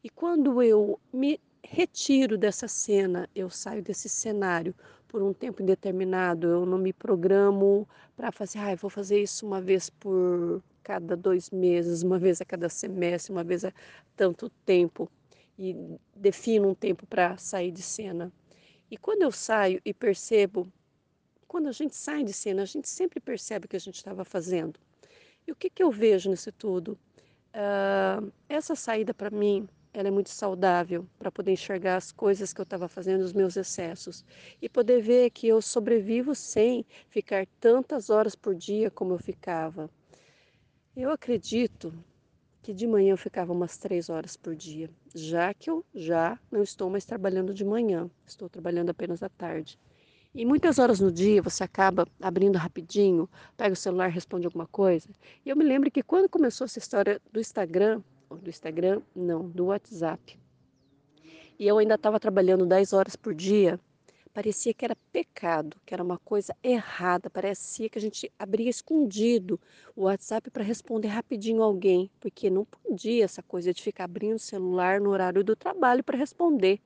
E 0.03 0.09
quando 0.09 0.59
eu 0.59 0.99
me 1.13 1.39
retiro 1.63 2.35
dessa 2.35 2.67
cena, 2.67 3.29
eu 3.35 3.47
saio 3.47 3.83
desse 3.83 4.09
cenário 4.09 4.73
por 5.07 5.23
um 5.23 5.33
tempo 5.33 5.61
indeterminado, 5.61 6.47
eu 6.47 6.65
não 6.65 6.77
me 6.77 6.93
programo 6.93 7.87
para 8.15 8.31
fazer, 8.31 8.59
ah, 8.59 8.75
vou 8.75 8.89
fazer 8.89 9.21
isso 9.21 9.45
uma 9.45 9.61
vez 9.61 9.89
por 9.89 10.61
cada 10.83 11.15
dois 11.15 11.49
meses, 11.49 12.03
uma 12.03 12.19
vez 12.19 12.41
a 12.41 12.45
cada 12.45 12.69
semestre, 12.69 13.31
uma 13.31 13.43
vez 13.43 13.65
a 13.65 13.73
tanto 14.15 14.49
tempo, 14.65 15.09
e 15.57 15.75
defino 16.15 16.69
um 16.69 16.75
tempo 16.75 17.05
para 17.05 17.37
sair 17.37 17.71
de 17.71 17.81
cena. 17.81 18.31
E 18.89 18.97
quando 18.97 19.21
eu 19.21 19.31
saio 19.31 19.81
e 19.83 19.93
percebo, 19.93 20.71
quando 21.47 21.67
a 21.67 21.71
gente 21.71 21.95
sai 21.95 22.23
de 22.23 22.33
cena, 22.33 22.61
a 22.61 22.65
gente 22.65 22.87
sempre 22.87 23.19
percebe 23.19 23.65
o 23.65 23.69
que 23.69 23.75
a 23.75 23.79
gente 23.79 23.95
estava 23.95 24.23
fazendo. 24.23 24.79
E 25.45 25.51
o 25.51 25.55
que, 25.55 25.69
que 25.69 25.81
eu 25.81 25.91
vejo 25.91 26.29
nisso 26.29 26.51
tudo? 26.51 26.97
Uh, 27.53 28.31
essa 28.47 28.75
saída 28.75 29.13
para 29.13 29.29
mim 29.29 29.67
ela 29.97 30.09
é 30.09 30.11
muito 30.11 30.29
saudável 30.29 31.07
para 31.17 31.31
poder 31.31 31.53
enxergar 31.53 31.95
as 31.95 32.11
coisas 32.11 32.53
que 32.53 32.61
eu 32.61 32.63
estava 32.63 32.87
fazendo, 32.87 33.21
os 33.21 33.33
meus 33.33 33.57
excessos 33.57 34.23
e 34.61 34.69
poder 34.69 35.01
ver 35.01 35.31
que 35.31 35.47
eu 35.47 35.59
sobrevivo 35.59 36.35
sem 36.35 36.85
ficar 37.09 37.47
tantas 37.59 38.11
horas 38.11 38.35
por 38.35 38.53
dia 38.53 38.91
como 38.91 39.15
eu 39.15 39.17
ficava. 39.17 39.89
Eu 40.95 41.09
acredito 41.09 41.91
que 42.61 42.75
de 42.75 42.85
manhã 42.85 43.13
eu 43.13 43.17
ficava 43.17 43.51
umas 43.51 43.75
três 43.77 44.07
horas 44.07 44.37
por 44.37 44.55
dia, 44.55 44.87
já 45.15 45.51
que 45.51 45.67
eu 45.67 45.83
já 45.95 46.37
não 46.51 46.61
estou 46.61 46.91
mais 46.91 47.03
trabalhando 47.03 47.51
de 47.51 47.65
manhã, 47.65 48.07
estou 48.23 48.47
trabalhando 48.47 48.91
apenas 48.91 49.23
à 49.23 49.29
tarde. 49.29 49.79
E 50.31 50.45
muitas 50.45 50.77
horas 50.77 50.99
no 50.99 51.11
dia 51.11 51.41
você 51.41 51.63
acaba 51.63 52.07
abrindo 52.21 52.57
rapidinho, 52.57 53.27
pega 53.55 53.73
o 53.73 53.75
celular, 53.75 54.09
responde 54.09 54.45
alguma 54.45 54.67
coisa. 54.67 55.09
E 55.43 55.49
eu 55.49 55.55
me 55.55 55.63
lembro 55.63 55.89
que 55.89 56.03
quando 56.03 56.29
começou 56.29 56.65
essa 56.65 56.77
história 56.77 57.19
do 57.31 57.39
Instagram, 57.39 58.03
do 58.35 58.49
Instagram, 58.49 59.01
não, 59.15 59.47
do 59.47 59.65
WhatsApp. 59.65 60.39
E 61.59 61.67
eu 61.67 61.77
ainda 61.77 61.95
estava 61.95 62.19
trabalhando 62.19 62.65
10 62.65 62.93
horas 62.93 63.15
por 63.15 63.33
dia. 63.33 63.79
Parecia 64.33 64.71
que 64.71 64.85
era 64.85 64.95
pecado, 65.11 65.77
que 65.83 65.91
era 65.91 66.03
uma 66.03 66.19
coisa 66.19 66.55
errada. 66.61 67.27
Parecia 67.27 67.89
que 67.89 67.97
a 67.97 68.01
gente 68.01 68.31
abria 68.37 68.69
escondido 68.69 69.59
o 69.95 70.03
WhatsApp 70.03 70.51
para 70.51 70.63
responder 70.63 71.07
rapidinho 71.07 71.63
alguém, 71.63 72.11
porque 72.19 72.47
não 72.47 72.63
podia 72.63 73.25
essa 73.25 73.41
coisa 73.41 73.73
de 73.73 73.81
ficar 73.81 74.03
abrindo 74.03 74.35
o 74.35 74.39
celular 74.39 75.01
no 75.01 75.09
horário 75.09 75.43
do 75.43 75.55
trabalho 75.55 76.03
para 76.03 76.15
responder. 76.15 76.79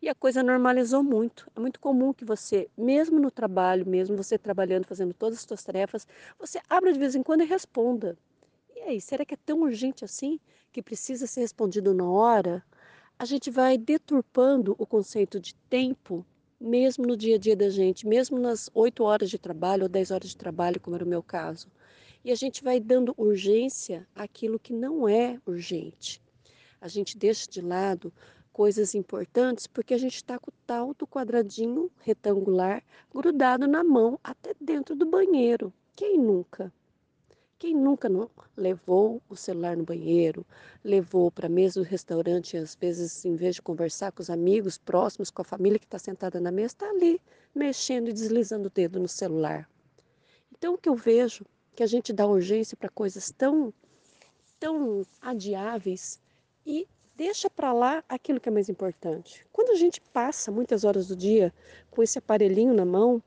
E 0.00 0.08
a 0.08 0.14
coisa 0.14 0.44
normalizou 0.44 1.02
muito. 1.02 1.50
É 1.56 1.60
muito 1.60 1.80
comum 1.80 2.12
que 2.12 2.24
você, 2.24 2.68
mesmo 2.78 3.18
no 3.18 3.30
trabalho, 3.32 3.84
mesmo 3.84 4.16
você 4.16 4.38
trabalhando, 4.38 4.86
fazendo 4.86 5.12
todas 5.12 5.38
as 5.38 5.44
suas 5.44 5.64
tarefas, 5.64 6.06
você 6.38 6.60
abra 6.70 6.92
de 6.92 6.98
vez 7.00 7.16
em 7.16 7.22
quando 7.24 7.42
e 7.42 7.46
responda. 7.46 8.16
E 8.84 8.84
aí, 8.84 9.00
será 9.00 9.24
que 9.24 9.34
é 9.34 9.36
tão 9.36 9.60
urgente 9.60 10.04
assim 10.04 10.40
que 10.72 10.82
precisa 10.82 11.24
ser 11.28 11.42
respondido 11.42 11.94
na 11.94 12.04
hora? 12.04 12.64
A 13.16 13.24
gente 13.24 13.48
vai 13.48 13.78
deturpando 13.78 14.74
o 14.76 14.84
conceito 14.84 15.38
de 15.38 15.54
tempo, 15.70 16.26
mesmo 16.60 17.06
no 17.06 17.16
dia 17.16 17.36
a 17.36 17.38
dia 17.38 17.54
da 17.54 17.70
gente, 17.70 18.04
mesmo 18.04 18.40
nas 18.40 18.68
8 18.74 19.04
horas 19.04 19.30
de 19.30 19.38
trabalho 19.38 19.84
ou 19.84 19.88
10 19.88 20.10
horas 20.10 20.30
de 20.30 20.36
trabalho, 20.36 20.80
como 20.80 20.96
era 20.96 21.04
o 21.04 21.08
meu 21.08 21.22
caso. 21.22 21.68
E 22.24 22.32
a 22.32 22.34
gente 22.34 22.64
vai 22.64 22.80
dando 22.80 23.14
urgência 23.16 24.04
àquilo 24.16 24.58
que 24.58 24.72
não 24.72 25.08
é 25.08 25.40
urgente. 25.46 26.20
A 26.80 26.88
gente 26.88 27.16
deixa 27.16 27.48
de 27.48 27.60
lado 27.60 28.12
coisas 28.52 28.96
importantes 28.96 29.68
porque 29.68 29.94
a 29.94 29.98
gente 29.98 30.16
está 30.16 30.40
com 30.40 30.50
o 30.50 30.54
tal 30.66 30.92
do 30.92 31.06
quadradinho 31.06 31.88
retangular 32.00 32.82
grudado 33.14 33.68
na 33.68 33.84
mão 33.84 34.18
até 34.24 34.52
dentro 34.60 34.96
do 34.96 35.06
banheiro. 35.06 35.72
Quem 35.94 36.18
nunca? 36.18 36.72
Quem 37.62 37.76
nunca 37.76 38.08
não 38.08 38.28
levou 38.56 39.22
o 39.28 39.36
celular 39.36 39.76
no 39.76 39.84
banheiro, 39.84 40.44
levou 40.82 41.30
para 41.30 41.46
a 41.46 41.48
mesa 41.48 41.80
do 41.80 41.86
restaurante, 41.86 42.56
às 42.56 42.74
vezes, 42.74 43.24
em 43.24 43.36
vez 43.36 43.54
de 43.54 43.62
conversar 43.62 44.10
com 44.10 44.20
os 44.20 44.28
amigos 44.28 44.78
próximos, 44.78 45.30
com 45.30 45.42
a 45.42 45.44
família 45.44 45.78
que 45.78 45.84
está 45.84 45.96
sentada 45.96 46.40
na 46.40 46.50
mesa, 46.50 46.74
está 46.74 46.90
ali 46.90 47.20
mexendo 47.54 48.08
e 48.08 48.12
deslizando 48.12 48.66
o 48.66 48.70
dedo 48.70 48.98
no 48.98 49.06
celular. 49.06 49.70
Então, 50.50 50.74
o 50.74 50.76
que 50.76 50.88
eu 50.88 50.96
vejo 50.96 51.46
que 51.76 51.84
a 51.84 51.86
gente 51.86 52.12
dá 52.12 52.26
urgência 52.26 52.76
para 52.76 52.88
coisas 52.88 53.30
tão, 53.30 53.72
tão 54.58 55.06
adiáveis 55.20 56.18
e 56.66 56.88
deixa 57.14 57.48
para 57.48 57.72
lá 57.72 58.02
aquilo 58.08 58.40
que 58.40 58.48
é 58.48 58.52
mais 58.52 58.68
importante. 58.68 59.46
Quando 59.52 59.70
a 59.70 59.76
gente 59.76 60.00
passa 60.00 60.50
muitas 60.50 60.82
horas 60.82 61.06
do 61.06 61.14
dia 61.14 61.54
com 61.92 62.02
esse 62.02 62.18
aparelhinho 62.18 62.74
na 62.74 62.84
mão, 62.84 63.22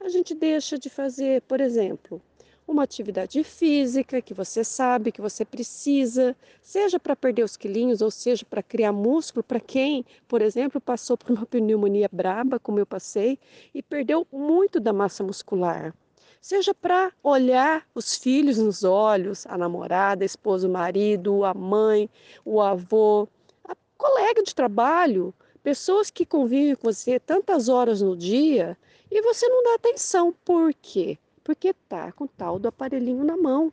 a 0.00 0.08
gente 0.08 0.34
deixa 0.34 0.78
de 0.78 0.88
fazer, 0.88 1.42
por 1.42 1.60
exemplo, 1.60 2.22
uma 2.66 2.82
atividade 2.82 3.44
física 3.44 4.22
que 4.22 4.32
você 4.32 4.64
sabe 4.64 5.12
que 5.12 5.20
você 5.20 5.44
precisa, 5.44 6.34
seja 6.62 6.98
para 6.98 7.14
perder 7.14 7.44
os 7.44 7.56
quilinhos 7.56 8.00
ou 8.00 8.10
seja 8.10 8.44
para 8.44 8.62
criar 8.62 8.92
músculo, 8.92 9.42
para 9.42 9.60
quem, 9.60 10.04
por 10.26 10.40
exemplo, 10.40 10.80
passou 10.80 11.16
por 11.16 11.30
uma 11.30 11.44
pneumonia 11.46 12.08
braba, 12.10 12.58
como 12.58 12.78
eu 12.78 12.86
passei, 12.86 13.38
e 13.74 13.82
perdeu 13.82 14.26
muito 14.32 14.80
da 14.80 14.92
massa 14.92 15.22
muscular. 15.22 15.94
Seja 16.40 16.74
para 16.74 17.12
olhar 17.22 17.86
os 17.94 18.16
filhos 18.16 18.58
nos 18.58 18.84
olhos, 18.84 19.46
a 19.46 19.56
namorada, 19.56 20.24
a 20.24 20.26
esposa, 20.26 20.68
o 20.68 20.70
marido, 20.70 21.44
a 21.44 21.54
mãe, 21.54 22.08
o 22.44 22.60
avô, 22.60 23.26
a 23.66 23.74
colega 23.96 24.42
de 24.42 24.54
trabalho, 24.54 25.32
pessoas 25.62 26.10
que 26.10 26.26
convivem 26.26 26.74
com 26.74 26.92
você 26.92 27.18
tantas 27.18 27.70
horas 27.70 28.02
no 28.02 28.14
dia 28.14 28.76
e 29.10 29.22
você 29.22 29.48
não 29.48 29.62
dá 29.62 29.74
atenção. 29.74 30.34
Por 30.44 30.74
quê? 30.74 31.18
Porque 31.44 31.74
tá 31.74 32.10
com 32.10 32.26
tal 32.26 32.58
do 32.58 32.66
aparelhinho 32.68 33.22
na 33.22 33.36
mão. 33.36 33.70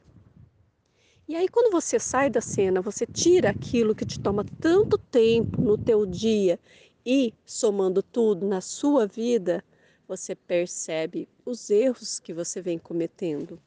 E 1.27 1.35
aí 1.35 1.47
quando 1.47 1.71
você 1.71 1.97
sai 1.97 2.29
da 2.29 2.41
cena, 2.41 2.81
você 2.81 3.05
tira 3.05 3.49
aquilo 3.49 3.95
que 3.95 4.05
te 4.05 4.19
toma 4.19 4.43
tanto 4.59 4.97
tempo 4.97 5.61
no 5.61 5.77
teu 5.77 6.05
dia 6.05 6.59
e 7.05 7.33
somando 7.45 8.03
tudo 8.03 8.45
na 8.45 8.59
sua 8.59 9.07
vida, 9.07 9.63
você 10.05 10.35
percebe 10.35 11.29
os 11.45 11.69
erros 11.69 12.19
que 12.19 12.33
você 12.33 12.61
vem 12.61 12.77
cometendo. 12.77 13.57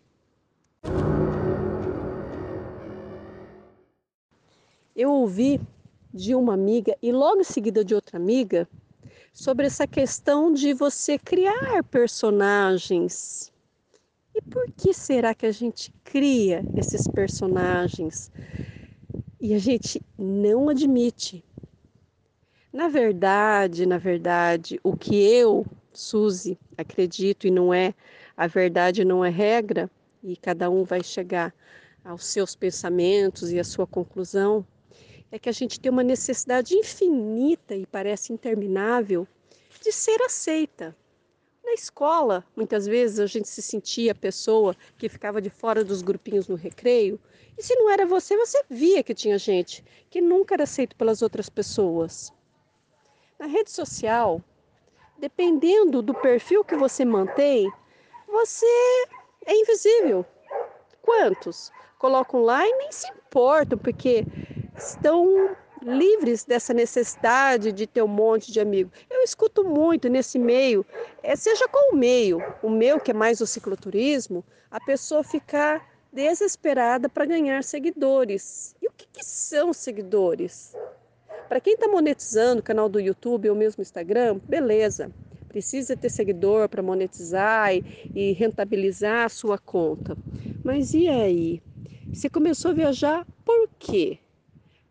Eu 4.94 5.11
ouvi 5.11 5.58
de 6.12 6.34
uma 6.34 6.52
amiga 6.52 6.96
e 7.02 7.11
logo 7.11 7.40
em 7.40 7.44
seguida 7.44 7.82
de 7.82 7.94
outra 7.94 8.18
amiga 8.18 8.68
sobre 9.32 9.66
essa 9.66 9.87
questão 9.87 10.52
de 10.52 10.75
você 10.75 11.18
criar 11.18 11.82
personagens 11.84 13.53
e 14.35 14.43
por 14.43 14.71
que 14.73 14.93
será 14.93 15.35
que 15.35 15.47
a 15.47 15.53
gente 15.53 15.93
cria 16.03 16.64
esses 16.76 17.07
personagens 17.07 18.31
e 19.40 19.55
a 19.55 19.59
gente 19.59 20.03
não 20.18 20.68
admite? 20.68 21.44
Na 22.73 22.88
verdade, 22.88 23.87
na 23.87 23.99
verdade, 23.99 24.81
o 24.83 24.97
que 24.97 25.14
eu, 25.14 25.64
Suzy, 25.92 26.59
acredito 26.77 27.47
e 27.47 27.51
não 27.51 27.73
é 27.73 27.94
a 28.37 28.49
verdade 28.49 29.05
não 29.05 29.25
é 29.25 29.31
regra 29.31 29.88
e 30.23 30.37
cada 30.37 30.68
um 30.68 30.83
vai 30.83 31.03
chegar 31.03 31.55
aos 32.05 32.27
seus 32.27 32.57
pensamentos 32.57 33.53
e 33.53 33.61
à 33.61 33.64
sua 33.64 33.87
conclusão, 33.87 34.66
é 35.31 35.38
que 35.38 35.49
a 35.49 35.53
gente 35.53 35.81
tem 35.81 35.90
uma 35.90 36.03
necessidade 36.03 36.75
infinita 36.75 37.75
e 37.75 37.87
parece 37.87 38.33
interminável 38.33 39.27
de 39.81 39.92
ser 39.92 40.20
aceita, 40.23 40.97
na 41.64 41.72
escola, 41.72 42.44
muitas 42.55 42.87
vezes 42.87 43.18
a 43.18 43.27
gente 43.27 43.48
se 43.48 43.62
sentia 43.62 44.12
a 44.12 44.14
pessoa 44.14 44.77
que 44.98 45.09
ficava 45.09 45.40
de 45.40 45.48
fora 45.48 45.83
dos 45.83 46.03
grupinhos 46.03 46.46
no 46.46 46.57
recreio, 46.57 47.18
e 47.57 47.62
se 47.62 47.74
não 47.77 47.90
era 47.90 48.05
você, 48.05 48.37
você 48.37 48.62
via 48.68 49.03
que 49.03 49.14
tinha 49.14 49.38
gente 49.38 49.85
que 50.11 50.20
nunca 50.20 50.55
era 50.55 50.64
aceito 50.64 50.94
pelas 50.96 51.22
outras 51.22 51.48
pessoas. 51.48 52.33
Na 53.38 53.46
rede 53.46 53.70
social, 53.70 54.42
dependendo 55.18 56.03
do 56.03 56.14
perfil 56.14 56.64
que 56.64 56.77
você 56.77 57.05
mantém, 57.05 57.70
você 58.29 58.66
é 59.46 59.55
invisível. 59.55 60.24
Quantos 61.00 61.70
colocam 61.98 62.42
lá 62.42 62.66
e 62.66 62.72
nem 62.77 62.92
se 62.92 63.09
importam 63.09 63.79
porque 63.79 64.27
estão 64.77 65.57
livres 65.85 66.44
dessa 66.44 66.73
necessidade 66.73 67.73
de 67.73 67.87
ter 67.87 68.03
um 68.03 68.09
monte 68.09 68.51
de 68.51 68.61
amigos. 68.61 68.92
Eu 69.11 69.23
escuto 69.23 69.62
muito 69.62 70.09
nesse 70.09 70.38
meio, 70.38 70.85
é, 71.23 71.37
seja 71.37 71.68
qual 71.68 71.90
o 71.92 71.97
meio, 71.97 72.38
o 72.62 72.70
meu 72.70 72.99
que 72.99 73.11
é 73.11 73.14
mais 73.14 73.40
o 73.40 73.47
cicloturismo, 73.47 74.44
a 74.70 74.81
pessoa 74.81 75.23
ficar 75.23 75.87
desesperada 76.12 77.09
para 77.09 77.27
ganhar 77.27 77.62
seguidores. 77.62 78.75
E 78.81 78.88
o 78.88 78.92
que, 78.97 79.07
que 79.12 79.25
são 79.25 79.73
seguidores? 79.73 80.75
Para 81.49 81.61
quem 81.61 81.75
está 81.75 81.87
monetizando 81.87 82.61
o 82.61 82.64
canal 82.64 82.88
do 82.88 83.01
YouTube 83.01 83.51
ou 83.51 83.57
mesmo 83.57 83.83
Instagram, 83.83 84.40
beleza. 84.49 85.11
Precisa 85.49 85.97
ter 85.97 86.11
seguidor 86.11 86.68
para 86.68 86.83
monetizar 86.83 87.75
e, 87.75 87.85
e 88.14 88.33
rentabilizar 88.33 89.27
a 89.27 89.29
sua 89.29 89.59
conta. 89.59 90.16
Mas 90.64 90.94
e 90.94 91.09
aí? 91.09 91.62
Você 92.12 92.29
começou 92.29 92.70
a 92.70 92.75
viajar 92.75 93.27
por 93.44 93.68
quê? 93.79 94.18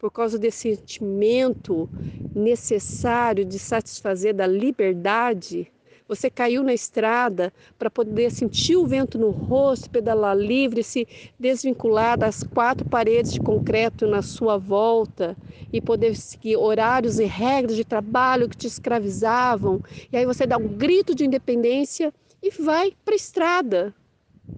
Por 0.03 0.11
causa 0.11 0.37
desse 0.37 0.75
sentimento 0.75 1.89
necessário 2.35 3.45
de 3.45 3.57
satisfazer 3.57 4.33
da 4.33 4.45
liberdade, 4.45 5.71
você 6.05 6.29
caiu 6.29 6.61
na 6.61 6.73
estrada 6.73 7.53
para 7.79 7.89
poder 7.89 8.29
sentir 8.29 8.75
o 8.75 8.85
vento 8.85 9.17
no 9.17 9.29
rosto, 9.29 9.89
pedalar 9.89 10.35
livre, 10.35 10.83
se 10.83 11.07
desvincular 11.39 12.17
das 12.17 12.43
quatro 12.43 12.85
paredes 12.89 13.31
de 13.31 13.39
concreto 13.39 14.05
na 14.05 14.21
sua 14.21 14.57
volta 14.57 15.37
e 15.71 15.79
poder 15.79 16.17
seguir 16.17 16.57
horários 16.57 17.17
e 17.17 17.23
regras 17.23 17.77
de 17.77 17.85
trabalho 17.85 18.49
que 18.49 18.57
te 18.57 18.67
escravizavam. 18.67 19.81
E 20.11 20.17
aí 20.17 20.25
você 20.25 20.45
dá 20.45 20.57
um 20.57 20.67
grito 20.67 21.15
de 21.15 21.25
independência 21.25 22.13
e 22.41 22.49
vai 22.49 22.91
para 23.05 23.13
a 23.13 23.15
estrada. 23.15 23.95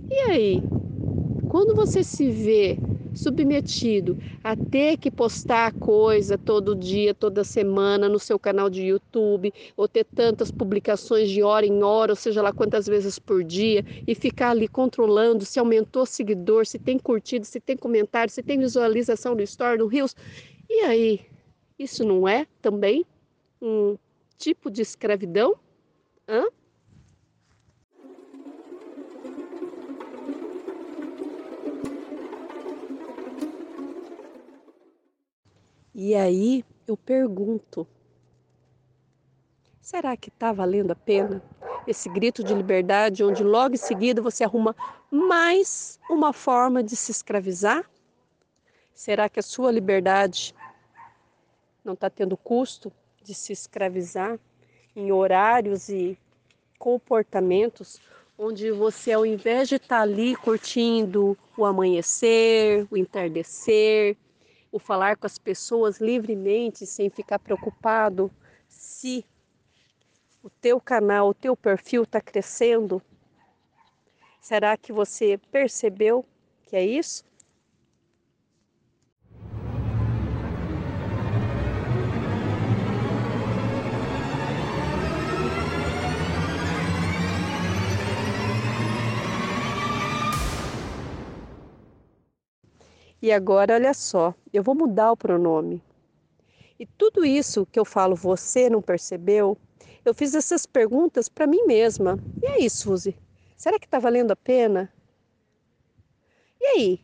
E 0.10 0.16
aí? 0.22 0.64
Quando 1.50 1.76
você 1.76 2.04
se 2.04 2.32
vê 2.32 2.80
submetido 3.16 4.18
a 4.44 4.56
ter 4.56 4.98
que 4.98 5.10
postar 5.10 5.74
coisa 5.74 6.38
todo 6.38 6.76
dia, 6.76 7.14
toda 7.14 7.44
semana 7.44 8.10
no 8.10 8.20
seu 8.20 8.38
canal 8.38 8.70
de 8.70 8.84
YouTube, 8.84 9.54
ou 9.76 9.88
ter 9.88 10.04
tantas 10.04 10.52
publicações 10.52 11.30
de 11.30 11.42
hora 11.42 11.66
em 11.66 11.82
hora, 11.82 12.12
ou 12.12 12.16
seja 12.16 12.42
lá 12.42 12.52
quantas 12.52 12.86
vezes 12.86 13.18
por 13.18 13.44
dia, 13.44 13.84
e 14.06 14.14
ficar 14.14 14.52
ali 14.52 14.68
controlando 14.68 15.46
se 15.46 15.58
aumentou 15.58 16.06
seguidor, 16.06 16.66
se 16.66 16.78
tem 16.78 17.00
curtido, 17.00 17.46
se 17.46 17.60
tem 17.60 17.78
comentário, 17.78 18.32
se 18.32 18.44
tem 18.44 18.60
visualização 18.60 19.34
no 19.34 19.42
Story, 19.42 19.80
no 19.80 19.88
Reels. 19.88 20.16
E 20.70 20.82
aí, 20.82 21.22
isso 21.80 22.04
não 22.04 22.28
é 22.28 22.46
também 22.62 23.06
um 23.62 23.98
tipo 24.38 24.70
de 24.70 24.82
escravidão? 24.82 25.56
Hã? 26.28 26.46
E 35.98 36.14
aí 36.14 36.66
eu 36.86 36.98
pergunto: 36.98 37.88
será 39.80 40.18
que 40.18 40.28
está 40.28 40.52
valendo 40.52 40.92
a 40.92 40.96
pena 40.96 41.42
esse 41.88 42.10
grito 42.10 42.44
de 42.44 42.54
liberdade, 42.54 43.24
onde 43.24 43.46
logo 43.46 43.76
em 43.76 43.78
seguida 43.78 44.22
você 44.22 44.44
arruma 44.44 44.76
mais 45.10 45.98
uma 46.10 46.34
forma 46.34 46.84
de 46.84 46.98
se 46.98 47.12
escravizar? 47.12 47.90
Será 48.94 49.30
que 49.30 49.40
a 49.40 49.44
sua 49.44 49.72
liberdade 49.72 50.54
não 51.82 51.94
está 51.94 52.10
tendo 52.10 52.36
custo 52.36 52.92
de 53.24 53.34
se 53.34 53.54
escravizar 53.54 54.38
em 54.94 55.14
horários 55.14 55.88
e 55.88 56.20
comportamentos 56.78 58.02
onde 58.38 58.70
você, 58.70 59.14
ao 59.14 59.26
invés 59.26 59.70
de 59.70 59.76
estar 59.76 59.96
tá 59.96 60.02
ali 60.02 60.36
curtindo 60.36 61.38
o 61.58 61.64
amanhecer, 61.64 62.86
o 62.92 62.98
entardecer, 62.98 64.18
o 64.72 64.80
falar 64.80 65.18
com 65.18 65.26
as 65.26 65.38
pessoas 65.38 66.00
livremente, 66.00 66.86
sem 66.86 67.10
ficar 67.10 67.40
preocupado 67.40 68.32
se 68.68 69.26
o 70.44 70.50
teu 70.50 70.80
canal, 70.80 71.30
o 71.30 71.34
teu 71.34 71.56
perfil 71.56 72.04
está 72.04 72.22
crescendo? 72.22 73.02
Será 74.40 74.78
que 74.78 74.94
você 74.94 75.40
percebeu 75.52 76.26
que 76.68 76.76
é 76.76 76.86
isso? 76.86 77.24
E 93.26 93.32
agora, 93.32 93.74
olha 93.74 93.92
só, 93.92 94.36
eu 94.54 94.62
vou 94.62 94.76
mudar 94.76 95.12
o 95.12 95.18
pronome. 95.18 95.82
E 96.80 96.86
tudo 96.86 97.26
isso 97.26 97.66
que 97.66 97.80
eu 97.80 97.84
falo, 97.84 98.16
você 98.16 98.70
não 98.70 98.84
percebeu? 98.84 99.58
Eu 100.06 100.14
fiz 100.14 100.36
essas 100.36 100.68
perguntas 100.68 101.28
para 101.28 101.48
mim 101.48 101.66
mesma. 101.66 102.20
E 102.40 102.46
aí, 102.46 102.70
Suzy? 102.70 103.18
Será 103.58 103.80
que 103.80 103.88
está 103.88 103.98
valendo 103.98 104.30
a 104.30 104.36
pena? 104.36 104.94
E 106.62 106.66
aí? 106.68 107.00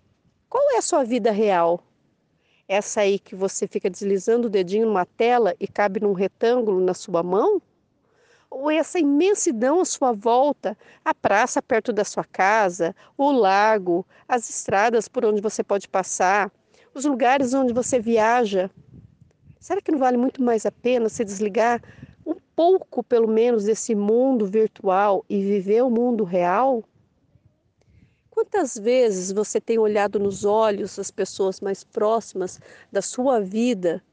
Qual 0.48 0.64
é 0.76 0.78
a 0.78 0.82
sua 0.84 1.04
vida 1.04 1.32
real? 1.32 1.84
Essa 2.68 3.02
aí 3.02 3.18
que 3.18 3.36
você 3.36 3.68
fica 3.68 3.90
deslizando 3.90 4.46
o 4.46 4.52
dedinho 4.52 4.86
numa 4.86 5.08
tela 5.08 5.56
e 5.60 5.68
cabe 5.68 6.02
num 6.02 6.14
retângulo 6.14 6.80
na 6.80 6.94
sua 6.94 7.24
mão? 7.24 7.60
Ou 8.52 8.70
essa 8.70 9.00
imensidão 9.00 9.80
à 9.80 9.86
sua 9.86 10.12
volta, 10.12 10.78
a 11.06 11.16
praça 11.16 11.62
perto 11.62 11.94
da 11.94 12.04
sua 12.04 12.26
casa, 12.26 12.94
o 13.18 13.32
lago, 13.32 14.06
as 14.28 14.50
estradas 14.50 15.08
por 15.08 15.24
onde 15.24 15.42
você 15.42 15.64
pode 15.64 15.88
passar, 15.88 16.52
os 16.94 17.06
lugares 17.06 17.54
onde 17.54 17.72
você 17.72 17.98
viaja. 17.98 18.70
Será 19.58 19.82
que 19.82 19.92
não 19.92 20.00
vale 20.00 20.18
muito 20.18 20.44
mais 20.44 20.66
a 20.66 20.72
pena 20.72 21.08
se 21.08 21.24
desligar 21.24 21.82
um 22.26 22.36
pouco, 22.54 23.02
pelo 23.02 23.28
menos, 23.28 23.64
desse 23.64 23.96
mundo 23.96 24.46
virtual 24.46 25.24
e 25.30 25.42
viver 25.42 25.82
o 25.84 25.90
mundo 25.90 26.26
real? 26.26 26.84
Quantas 28.30 28.78
vezes 28.78 29.32
você 29.32 29.62
tem 29.62 29.80
olhado 29.80 30.20
nos 30.20 30.44
olhos 30.44 31.00
as 31.00 31.10
pessoas 31.10 31.62
mais 31.62 31.86
próximas 31.86 32.60
da 32.92 33.02
sua 33.02 33.40
vida 33.40 34.04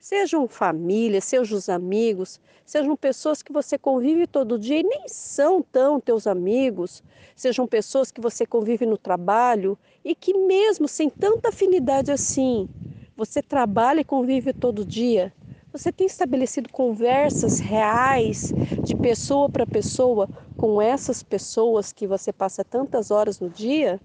Sejam 0.00 0.48
família, 0.48 1.20
sejam 1.20 1.58
os 1.58 1.68
amigos, 1.68 2.40
sejam 2.64 2.96
pessoas 2.96 3.42
que 3.42 3.52
você 3.52 3.76
convive 3.76 4.26
todo 4.26 4.58
dia 4.58 4.80
e 4.80 4.82
nem 4.82 5.06
são 5.06 5.60
tão 5.62 6.00
teus 6.00 6.26
amigos, 6.26 7.02
sejam 7.36 7.66
pessoas 7.66 8.10
que 8.10 8.18
você 8.18 8.46
convive 8.46 8.86
no 8.86 8.96
trabalho 8.96 9.78
e 10.02 10.14
que, 10.14 10.32
mesmo 10.32 10.88
sem 10.88 11.10
tanta 11.10 11.50
afinidade 11.50 12.10
assim, 12.10 12.66
você 13.14 13.42
trabalha 13.42 14.00
e 14.00 14.04
convive 14.04 14.54
todo 14.54 14.86
dia. 14.86 15.34
Você 15.70 15.92
tem 15.92 16.06
estabelecido 16.06 16.70
conversas 16.70 17.58
reais 17.58 18.54
de 18.82 18.94
pessoa 18.94 19.50
para 19.50 19.66
pessoa 19.66 20.30
com 20.56 20.80
essas 20.80 21.22
pessoas 21.22 21.92
que 21.92 22.06
você 22.06 22.32
passa 22.32 22.64
tantas 22.64 23.10
horas 23.10 23.38
no 23.38 23.50
dia? 23.50 24.00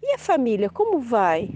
E 0.00 0.14
a 0.14 0.18
família, 0.18 0.70
como 0.70 1.00
vai? 1.00 1.50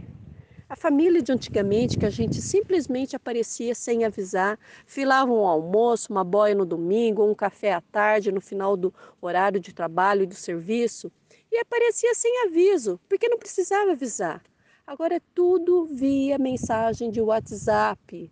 A 0.71 0.77
família 0.77 1.23
de 1.23 1.33
antigamente, 1.33 1.97
que 1.97 2.05
a 2.05 2.11
gente 2.11 2.43
simplesmente 2.43 3.17
aparecia 3.17 3.75
sem 3.75 4.05
avisar, 4.05 4.59
filava 4.85 5.33
um 5.33 5.47
almoço, 5.47 6.13
uma 6.13 6.23
boia 6.23 6.55
no 6.55 6.67
domingo, 6.67 7.25
um 7.25 7.35
café 7.35 7.73
à 7.73 7.81
tarde, 7.81 8.31
no 8.31 8.41
final 8.41 8.77
do 8.77 8.93
horário 9.19 9.59
de 9.59 9.73
trabalho 9.73 10.25
e 10.25 10.27
do 10.27 10.35
serviço, 10.35 11.11
e 11.51 11.59
aparecia 11.59 12.15
sem 12.15 12.45
aviso, 12.45 13.01
porque 13.09 13.31
não 13.31 13.39
precisava 13.39 13.93
avisar. 13.93 14.43
Agora 14.87 15.15
é 15.15 15.21
tudo 15.35 15.87
via 15.87 16.37
mensagem 16.37 17.11
de 17.11 17.23
WhatsApp. 17.23 18.31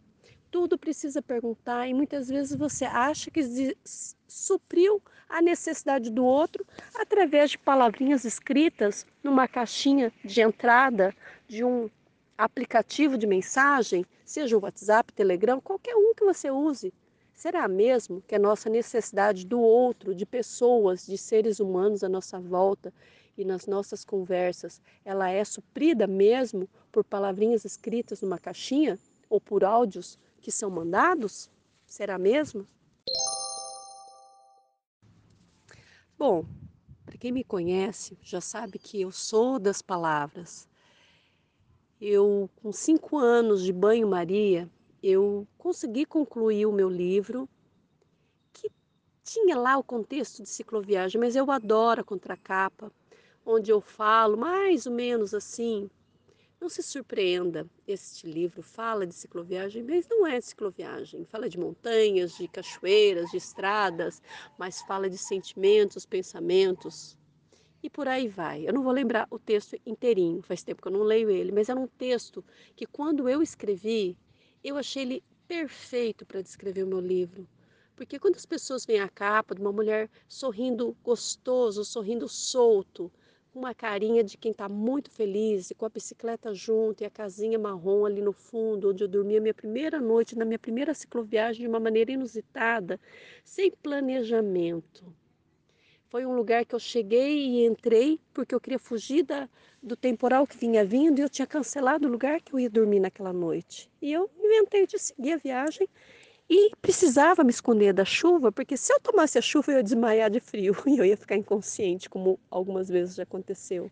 Tudo 0.50 0.76
precisa 0.76 1.22
perguntar 1.22 1.88
e 1.88 1.94
muitas 1.94 2.28
vezes 2.28 2.54
você 2.54 2.84
acha 2.84 3.30
que 3.30 3.74
supriu 4.28 5.00
a 5.26 5.40
necessidade 5.40 6.10
do 6.10 6.24
outro 6.24 6.66
através 6.94 7.52
de 7.52 7.58
palavrinhas 7.58 8.26
escritas 8.26 9.06
numa 9.24 9.48
caixinha 9.48 10.12
de 10.22 10.42
entrada 10.42 11.14
de 11.48 11.64
um 11.64 11.88
aplicativo 12.36 13.16
de 13.16 13.26
mensagem, 13.26 14.04
seja 14.24 14.56
o 14.56 14.60
WhatsApp, 14.60 15.12
Telegram, 15.12 15.60
qualquer 15.60 15.94
um 15.96 16.14
que 16.14 16.24
você 16.24 16.50
use, 16.50 16.92
será 17.32 17.66
mesmo 17.68 18.22
que 18.26 18.34
a 18.34 18.38
nossa 18.38 18.68
necessidade 18.68 19.46
do 19.46 19.60
outro, 19.60 20.14
de 20.14 20.26
pessoas, 20.26 21.06
de 21.06 21.16
seres 21.16 21.60
humanos 21.60 22.02
à 22.02 22.08
nossa 22.08 22.38
volta 22.38 22.92
e 23.36 23.44
nas 23.44 23.66
nossas 23.66 24.04
conversas, 24.04 24.80
ela 25.04 25.30
é 25.30 25.44
suprida 25.44 26.06
mesmo 26.06 26.68
por 26.90 27.04
palavrinhas 27.04 27.64
escritas 27.64 28.20
numa 28.20 28.38
caixinha 28.38 28.98
ou 29.28 29.40
por 29.40 29.64
áudios 29.64 30.18
que 30.40 30.50
são 30.50 30.70
mandados? 30.70 31.50
Será 31.86 32.18
mesmo? 32.18 32.66
Bom, 36.18 36.46
para 37.04 37.18
quem 37.18 37.30
me 37.30 37.44
conhece, 37.44 38.16
já 38.22 38.40
sabe 38.40 38.78
que 38.78 39.00
eu 39.00 39.12
sou 39.12 39.58
das 39.58 39.82
palavras. 39.82 40.66
Eu, 42.00 42.50
com 42.56 42.72
cinco 42.72 43.16
anos 43.16 43.62
de 43.62 43.72
banho-maria, 43.72 44.70
eu 45.02 45.46
consegui 45.56 46.04
concluir 46.04 46.66
o 46.66 46.72
meu 46.72 46.90
livro, 46.90 47.48
que 48.52 48.70
tinha 49.24 49.56
lá 49.56 49.78
o 49.78 49.82
contexto 49.82 50.42
de 50.42 50.48
cicloviagem, 50.48 51.18
mas 51.18 51.34
eu 51.34 51.50
adoro 51.50 52.02
a 52.02 52.04
contracapa, 52.04 52.92
onde 53.46 53.70
eu 53.70 53.80
falo 53.80 54.36
mais 54.36 54.84
ou 54.84 54.92
menos 54.92 55.32
assim. 55.32 55.88
Não 56.60 56.68
se 56.68 56.82
surpreenda, 56.82 57.66
este 57.86 58.26
livro 58.26 58.62
fala 58.62 59.06
de 59.06 59.14
cicloviagem, 59.14 59.82
mas 59.82 60.06
não 60.06 60.26
é 60.26 60.38
cicloviagem. 60.40 61.24
Fala 61.24 61.48
de 61.48 61.58
montanhas, 61.58 62.36
de 62.36 62.46
cachoeiras, 62.46 63.30
de 63.30 63.38
estradas, 63.38 64.22
mas 64.58 64.82
fala 64.82 65.08
de 65.08 65.16
sentimentos, 65.16 66.04
pensamentos, 66.04 67.16
e 67.82 67.90
por 67.90 68.08
aí 68.08 68.28
vai. 68.28 68.66
Eu 68.66 68.72
não 68.72 68.82
vou 68.82 68.92
lembrar 68.92 69.26
o 69.30 69.38
texto 69.38 69.76
inteirinho, 69.86 70.42
faz 70.42 70.62
tempo 70.62 70.82
que 70.82 70.88
eu 70.88 70.92
não 70.92 71.02
leio 71.02 71.30
ele, 71.30 71.52
mas 71.52 71.68
era 71.68 71.78
um 71.78 71.86
texto 71.86 72.44
que 72.74 72.86
quando 72.86 73.28
eu 73.28 73.42
escrevi, 73.42 74.16
eu 74.62 74.76
achei 74.76 75.02
ele 75.02 75.24
perfeito 75.46 76.26
para 76.26 76.42
descrever 76.42 76.82
o 76.82 76.86
meu 76.86 77.00
livro. 77.00 77.48
Porque 77.94 78.18
quando 78.18 78.36
as 78.36 78.44
pessoas 78.44 78.84
veem 78.84 79.00
a 79.00 79.08
capa 79.08 79.54
de 79.54 79.60
uma 79.60 79.72
mulher 79.72 80.10
sorrindo 80.28 80.96
gostoso, 81.02 81.84
sorrindo 81.84 82.28
solto, 82.28 83.10
com 83.52 83.60
uma 83.60 83.74
carinha 83.74 84.22
de 84.22 84.36
quem 84.36 84.50
está 84.50 84.68
muito 84.68 85.10
feliz, 85.10 85.70
e 85.70 85.74
com 85.74 85.86
a 85.86 85.88
bicicleta 85.88 86.52
junto 86.52 87.02
e 87.02 87.06
a 87.06 87.10
casinha 87.10 87.58
marrom 87.58 88.04
ali 88.04 88.20
no 88.20 88.32
fundo, 88.32 88.90
onde 88.90 89.02
eu 89.02 89.08
dormi 89.08 89.36
a 89.38 89.40
minha 89.40 89.54
primeira 89.54 89.98
noite, 89.98 90.36
na 90.36 90.44
minha 90.44 90.58
primeira 90.58 90.92
cicloviagem, 90.92 91.62
de 91.62 91.68
uma 91.68 91.80
maneira 91.80 92.12
inusitada, 92.12 93.00
sem 93.42 93.70
planejamento. 93.70 95.10
Foi 96.16 96.24
um 96.24 96.34
lugar 96.34 96.64
que 96.64 96.74
eu 96.74 96.78
cheguei 96.78 97.46
e 97.46 97.66
entrei 97.66 98.18
porque 98.32 98.54
eu 98.54 98.58
queria 98.58 98.78
fugir 98.78 99.22
da, 99.22 99.46
do 99.82 99.94
temporal 99.94 100.46
que 100.46 100.56
vinha 100.56 100.82
vindo 100.82 101.18
e 101.18 101.22
eu 101.22 101.28
tinha 101.28 101.46
cancelado 101.46 102.08
o 102.08 102.10
lugar 102.10 102.40
que 102.40 102.54
eu 102.54 102.58
ia 102.58 102.70
dormir 102.70 103.00
naquela 103.00 103.34
noite. 103.34 103.90
E 104.00 104.14
eu 104.14 104.30
inventei 104.42 104.86
de 104.86 104.98
seguir 104.98 105.34
a 105.34 105.36
viagem 105.36 105.86
e 106.48 106.70
precisava 106.80 107.44
me 107.44 107.50
esconder 107.50 107.92
da 107.92 108.06
chuva, 108.06 108.50
porque 108.50 108.78
se 108.78 108.94
eu 108.94 108.98
tomasse 108.98 109.36
a 109.36 109.42
chuva 109.42 109.72
eu 109.72 109.76
ia 109.76 109.82
desmaiar 109.82 110.30
de 110.30 110.40
frio 110.40 110.74
e 110.88 110.96
eu 110.96 111.04
ia 111.04 111.18
ficar 111.18 111.36
inconsciente, 111.36 112.08
como 112.08 112.40
algumas 112.50 112.88
vezes 112.88 113.16
já 113.16 113.24
aconteceu. 113.24 113.90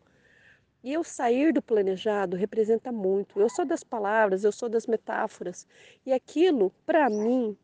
E 0.82 0.94
eu 0.94 1.04
sair 1.04 1.52
do 1.52 1.60
planejado 1.60 2.38
representa 2.38 2.90
muito. 2.90 3.38
Eu 3.38 3.50
sou 3.50 3.66
das 3.66 3.84
palavras, 3.84 4.44
eu 4.44 4.52
sou 4.52 4.70
das 4.70 4.86
metáforas. 4.86 5.66
E 6.06 6.12
aquilo, 6.14 6.72
para 6.86 7.10
mim, 7.10 7.54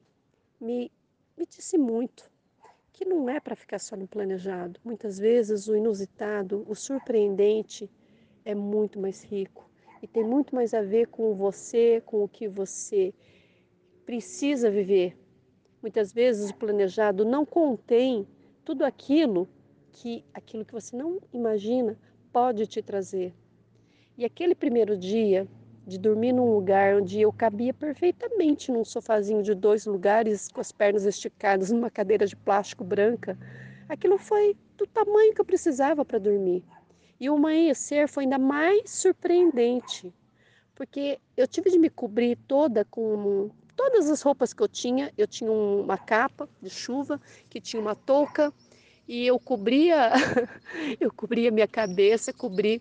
me, 0.60 0.92
me 1.34 1.46
disse 1.46 1.78
muito 1.78 2.29
que 3.00 3.04
não 3.06 3.30
é 3.30 3.40
para 3.40 3.56
ficar 3.56 3.78
só 3.78 3.96
no 3.96 4.06
planejado. 4.06 4.78
Muitas 4.84 5.18
vezes 5.18 5.68
o 5.68 5.74
inusitado, 5.74 6.66
o 6.68 6.74
surpreendente 6.74 7.90
é 8.44 8.54
muito 8.54 9.00
mais 9.00 9.24
rico 9.24 9.70
e 10.02 10.06
tem 10.06 10.22
muito 10.22 10.54
mais 10.54 10.74
a 10.74 10.82
ver 10.82 11.06
com 11.06 11.34
você, 11.34 12.02
com 12.04 12.22
o 12.22 12.28
que 12.28 12.46
você 12.46 13.14
precisa 14.04 14.70
viver. 14.70 15.16
Muitas 15.80 16.12
vezes 16.12 16.50
o 16.50 16.54
planejado 16.54 17.24
não 17.24 17.46
contém 17.46 18.28
tudo 18.66 18.84
aquilo 18.84 19.48
que 19.90 20.22
aquilo 20.34 20.62
que 20.62 20.74
você 20.74 20.94
não 20.94 21.22
imagina 21.32 21.98
pode 22.30 22.66
te 22.66 22.82
trazer. 22.82 23.32
E 24.18 24.26
aquele 24.26 24.54
primeiro 24.54 24.94
dia 24.94 25.48
de 25.90 25.98
dormir 25.98 26.32
num 26.32 26.54
lugar 26.54 26.94
onde 26.94 27.20
eu 27.20 27.32
cabia 27.32 27.74
perfeitamente 27.74 28.70
num 28.70 28.84
sofazinho 28.84 29.42
de 29.42 29.54
dois 29.54 29.86
lugares, 29.86 30.46
com 30.46 30.60
as 30.60 30.70
pernas 30.70 31.04
esticadas, 31.04 31.72
numa 31.72 31.90
cadeira 31.90 32.24
de 32.26 32.36
plástico 32.36 32.84
branca. 32.84 33.36
Aquilo 33.88 34.16
foi 34.16 34.56
do 34.78 34.86
tamanho 34.86 35.34
que 35.34 35.40
eu 35.40 35.44
precisava 35.44 36.04
para 36.04 36.20
dormir. 36.20 36.62
E 37.18 37.28
o 37.28 37.34
amanhecer 37.34 38.06
foi 38.08 38.22
ainda 38.22 38.38
mais 38.38 38.88
surpreendente, 38.88 40.14
porque 40.76 41.18
eu 41.36 41.48
tive 41.48 41.70
de 41.70 41.78
me 41.78 41.90
cobrir 41.90 42.38
toda 42.46 42.84
com 42.84 43.50
todas 43.74 44.08
as 44.08 44.22
roupas 44.22 44.52
que 44.52 44.62
eu 44.62 44.68
tinha. 44.68 45.12
Eu 45.18 45.26
tinha 45.26 45.50
uma 45.50 45.98
capa 45.98 46.48
de 46.62 46.70
chuva, 46.70 47.20
que 47.48 47.60
tinha 47.60 47.82
uma 47.82 47.96
touca, 47.96 48.54
e 49.08 49.26
eu 49.26 49.40
cobria, 49.40 50.12
eu 51.00 51.12
cobria 51.12 51.50
minha 51.50 51.66
cabeça, 51.66 52.32
cobri 52.32 52.80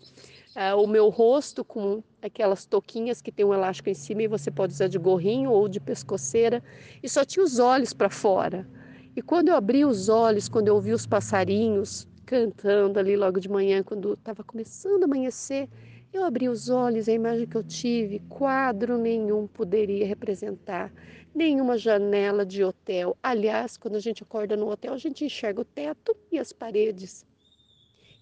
uh, 0.55 0.81
o 0.81 0.87
meu 0.87 1.09
rosto 1.09 1.63
com 1.63 2.03
aquelas 2.21 2.65
toquinhas 2.65 3.21
que 3.21 3.31
tem 3.31 3.45
um 3.45 3.53
elástico 3.53 3.89
em 3.89 3.93
cima 3.93 4.23
e 4.23 4.27
você 4.27 4.49
pode 4.51 4.73
usar 4.73 4.87
de 4.87 4.97
gorrinho 4.97 5.51
ou 5.51 5.67
de 5.67 5.79
pescoceira 5.79 6.63
e 7.01 7.09
só 7.09 7.23
tinha 7.23 7.43
os 7.43 7.59
olhos 7.59 7.93
para 7.93 8.09
fora. 8.09 8.67
E 9.15 9.21
quando 9.21 9.49
eu 9.49 9.55
abri 9.55 9.85
os 9.85 10.09
olhos, 10.09 10.47
quando 10.47 10.67
eu 10.67 10.75
ouvi 10.75 10.93
os 10.93 11.05
passarinhos 11.05 12.07
cantando 12.25 12.99
ali 12.99 13.15
logo 13.17 13.39
de 13.39 13.49
manhã, 13.49 13.81
quando 13.81 14.13
estava 14.13 14.43
começando 14.43 15.01
a 15.01 15.05
amanhecer, 15.05 15.67
eu 16.13 16.23
abri 16.23 16.47
os 16.47 16.69
olhos 16.69 17.09
a 17.09 17.11
imagem 17.11 17.47
que 17.47 17.55
eu 17.55 17.63
tive, 17.63 18.19
quadro 18.29 18.97
nenhum 18.97 19.47
poderia 19.47 20.05
representar, 20.05 20.91
nenhuma 21.33 21.77
janela 21.77 22.45
de 22.45 22.63
hotel. 22.63 23.17
Aliás, 23.21 23.77
quando 23.77 23.95
a 23.95 23.99
gente 23.99 24.23
acorda 24.23 24.55
no 24.55 24.69
hotel, 24.69 24.93
a 24.93 24.97
gente 24.97 25.25
enxerga 25.25 25.61
o 25.61 25.65
teto 25.65 26.15
e 26.31 26.39
as 26.39 26.53
paredes. 26.53 27.25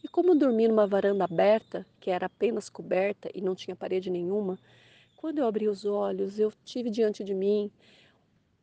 E 0.08 0.10
como 0.10 0.34
dormi 0.34 0.70
numa 0.70 0.88
varanda 0.88 1.26
aberta, 1.26 1.86
que 2.00 2.10
era 2.10 2.28
apenas 2.28 2.70
coberta 2.70 3.30
e 3.36 3.41
não 3.41 3.54
tinha 3.54 3.76
parede 3.76 4.10
nenhuma, 4.10 4.58
quando 5.17 5.39
eu 5.39 5.46
abri 5.46 5.67
os 5.67 5.84
olhos, 5.84 6.39
eu 6.39 6.50
tive 6.63 6.89
diante 6.89 7.26
de 7.26 7.34
mim 7.34 7.70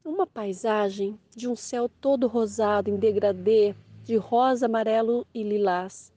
uma 0.03 0.27
paisagem 0.27 1.21
de 1.37 1.47
um 1.47 1.55
céu 1.55 1.87
todo 1.87 2.27
rosado 2.27 2.89
em 2.89 2.97
degradê, 2.97 3.75
de 4.05 4.17
rosa, 4.17 4.65
amarelo 4.65 5.27
e 5.35 5.43
lilás. 5.43 6.15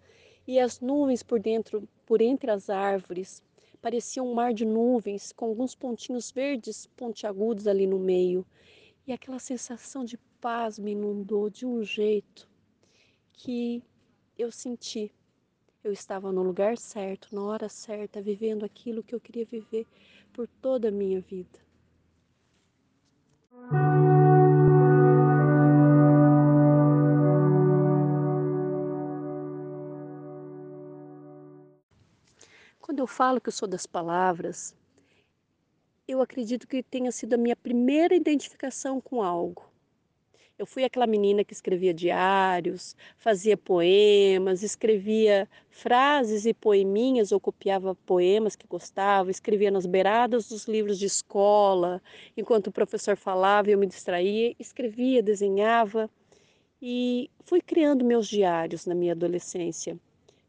E 0.48 0.62
as 0.62 0.80
nuvens 0.80 1.24
por 1.24 1.42
dentro, 1.42 1.86
por 2.06 2.22
entre 2.22 2.50
as 2.50 2.70
árvores, 2.70 3.44
pareciam 3.82 4.32
um 4.32 4.34
mar 4.34 4.54
de 4.54 4.64
nuvens 4.64 5.34
com 5.34 5.48
alguns 5.48 5.76
pontinhos 5.76 6.32
verdes 6.32 6.88
pontiagudos 6.96 7.68
ali 7.68 7.86
no 7.86 8.00
meio. 8.00 8.46
E 9.06 9.12
aquela 9.12 9.40
sensação 9.40 10.06
de 10.06 10.18
paz 10.40 10.80
me 10.80 10.92
inundou 10.94 11.50
de 11.50 11.66
um 11.66 11.84
jeito 11.84 12.48
que 13.34 13.84
eu 14.38 14.50
senti. 14.50 15.12
Eu 15.84 15.94
estava 15.94 16.32
no 16.32 16.44
lugar 16.44 16.78
certo, 16.78 17.34
na 17.34 17.42
hora 17.44 17.70
certa, 17.70 18.22
vivendo 18.22 18.66
aquilo 18.66 19.04
que 19.04 19.14
eu 19.14 19.20
queria 19.20 19.46
viver 19.46 19.86
por 20.34 20.48
toda 20.48 20.90
a 20.90 20.92
minha 20.92 21.22
vida. 21.22 21.60
Quando 32.82 33.00
eu 33.00 33.08
falo 33.08 33.40
que 33.40 33.50
eu 33.50 33.54
sou 33.54 33.68
das 33.68 33.86
palavras, 33.86 34.76
eu 36.08 36.22
acredito 36.22 36.68
que 36.68 36.82
tenha 36.82 37.12
sido 37.12 37.34
a 37.34 37.38
minha 37.38 37.56
primeira 37.56 38.16
identificação 38.16 39.00
com 39.02 39.22
algo. 39.22 39.67
Eu 40.58 40.66
fui 40.66 40.84
aquela 40.84 41.06
menina 41.06 41.44
que 41.44 41.54
escrevia 41.54 41.94
diários, 41.94 42.96
fazia 43.16 43.56
poemas, 43.56 44.64
escrevia 44.64 45.48
frases 45.70 46.48
e 46.48 46.54
poeminhas 46.54 47.32
ou 47.32 47.40
copiava 47.40 47.94
poemas 47.94 48.56
que 48.56 48.66
gostava, 48.66 49.30
escrevia 49.30 49.70
nas 49.70 49.86
beiradas 49.86 50.50
dos 50.50 50.66
livros 50.68 50.98
de 50.98 51.06
escola, 51.06 52.02
enquanto 52.36 52.68
o 52.68 52.72
professor 52.72 53.16
falava 53.16 53.70
eu 53.70 53.78
me 53.78 53.86
distraía, 53.86 54.56
escrevia, 54.58 55.22
desenhava 55.22 56.10
e 56.82 57.30
fui 57.42 57.62
criando 57.62 58.04
meus 58.04 58.28
diários 58.28 58.88
na 58.88 58.96
minha 58.96 59.12
adolescência. 59.12 59.96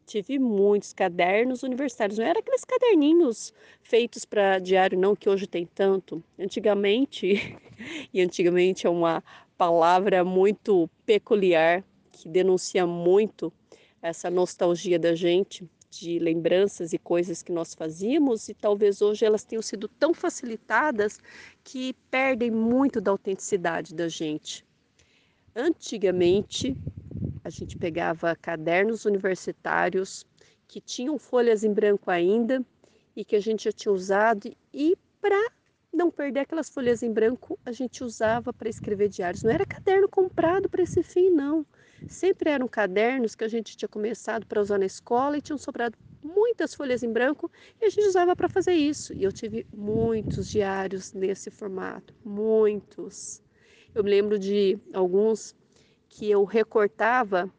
Tive 0.06 0.38
muitos 0.38 0.94
cadernos 0.94 1.62
universitários, 1.62 2.16
não 2.18 2.24
era 2.24 2.38
aqueles 2.38 2.64
caderninhos 2.64 3.52
feitos 3.82 4.24
para 4.24 4.58
diário, 4.58 4.98
não, 4.98 5.14
que 5.14 5.28
hoje 5.28 5.46
tem 5.46 5.66
tanto. 5.66 6.24
Antigamente, 6.38 7.58
e 8.10 8.22
antigamente 8.22 8.86
é 8.86 8.90
uma 8.90 9.22
palavra 9.58 10.24
muito 10.24 10.88
peculiar 11.04 11.84
que 12.12 12.28
denuncia 12.28 12.86
muito 12.86 13.52
essa 14.00 14.30
nostalgia 14.30 14.98
da 14.98 15.16
gente 15.16 15.68
de 15.90 16.18
lembranças 16.20 16.92
e 16.92 16.98
coisas 16.98 17.42
que 17.42 17.50
nós 17.50 17.74
fazíamos 17.74 18.48
e 18.48 18.54
talvez 18.54 19.02
hoje 19.02 19.24
elas 19.24 19.44
tenham 19.44 19.62
sido 19.62 19.88
tão 19.88 20.14
facilitadas 20.14 21.18
que 21.64 21.94
perdem 22.08 22.50
muito 22.52 23.00
da 23.00 23.10
autenticidade 23.10 23.94
da 23.94 24.08
gente. 24.08 24.64
Antigamente, 25.56 26.76
a 27.42 27.50
gente 27.50 27.76
pegava 27.76 28.36
cadernos 28.36 29.06
universitários 29.06 30.24
que 30.68 30.80
tinham 30.80 31.18
folhas 31.18 31.64
em 31.64 31.72
branco 31.72 32.10
ainda 32.10 32.64
e 33.16 33.24
que 33.24 33.34
a 33.34 33.40
gente 33.40 33.64
já 33.64 33.72
tinha 33.72 33.92
usado 33.92 34.54
e 34.72 34.96
para 35.20 35.50
não 35.98 36.10
perder 36.10 36.40
aquelas 36.40 36.70
folhas 36.70 37.02
em 37.02 37.12
branco, 37.12 37.58
a 37.64 37.72
gente 37.72 38.04
usava 38.04 38.52
para 38.52 38.68
escrever 38.68 39.08
diários. 39.08 39.42
Não 39.42 39.50
era 39.50 39.66
caderno 39.66 40.08
comprado 40.08 40.68
para 40.68 40.82
esse 40.82 41.02
fim, 41.02 41.28
não. 41.28 41.66
Sempre 42.06 42.50
eram 42.50 42.68
cadernos 42.68 43.34
que 43.34 43.44
a 43.44 43.48
gente 43.48 43.76
tinha 43.76 43.88
começado 43.88 44.46
para 44.46 44.62
usar 44.62 44.78
na 44.78 44.86
escola 44.86 45.36
e 45.36 45.42
tinham 45.42 45.58
sobrado 45.58 45.98
muitas 46.22 46.74
folhas 46.74 47.02
em 47.02 47.12
branco 47.12 47.50
e 47.80 47.86
a 47.86 47.90
gente 47.90 48.06
usava 48.06 48.36
para 48.36 48.48
fazer 48.48 48.72
isso. 48.74 49.12
E 49.12 49.24
eu 49.24 49.32
tive 49.32 49.66
muitos 49.72 50.48
diários 50.48 51.12
nesse 51.12 51.50
formato, 51.50 52.14
muitos. 52.24 53.42
Eu 53.94 54.04
me 54.04 54.10
lembro 54.10 54.38
de 54.38 54.78
alguns 54.94 55.54
que 56.08 56.30
eu 56.30 56.44
recortava 56.44 57.52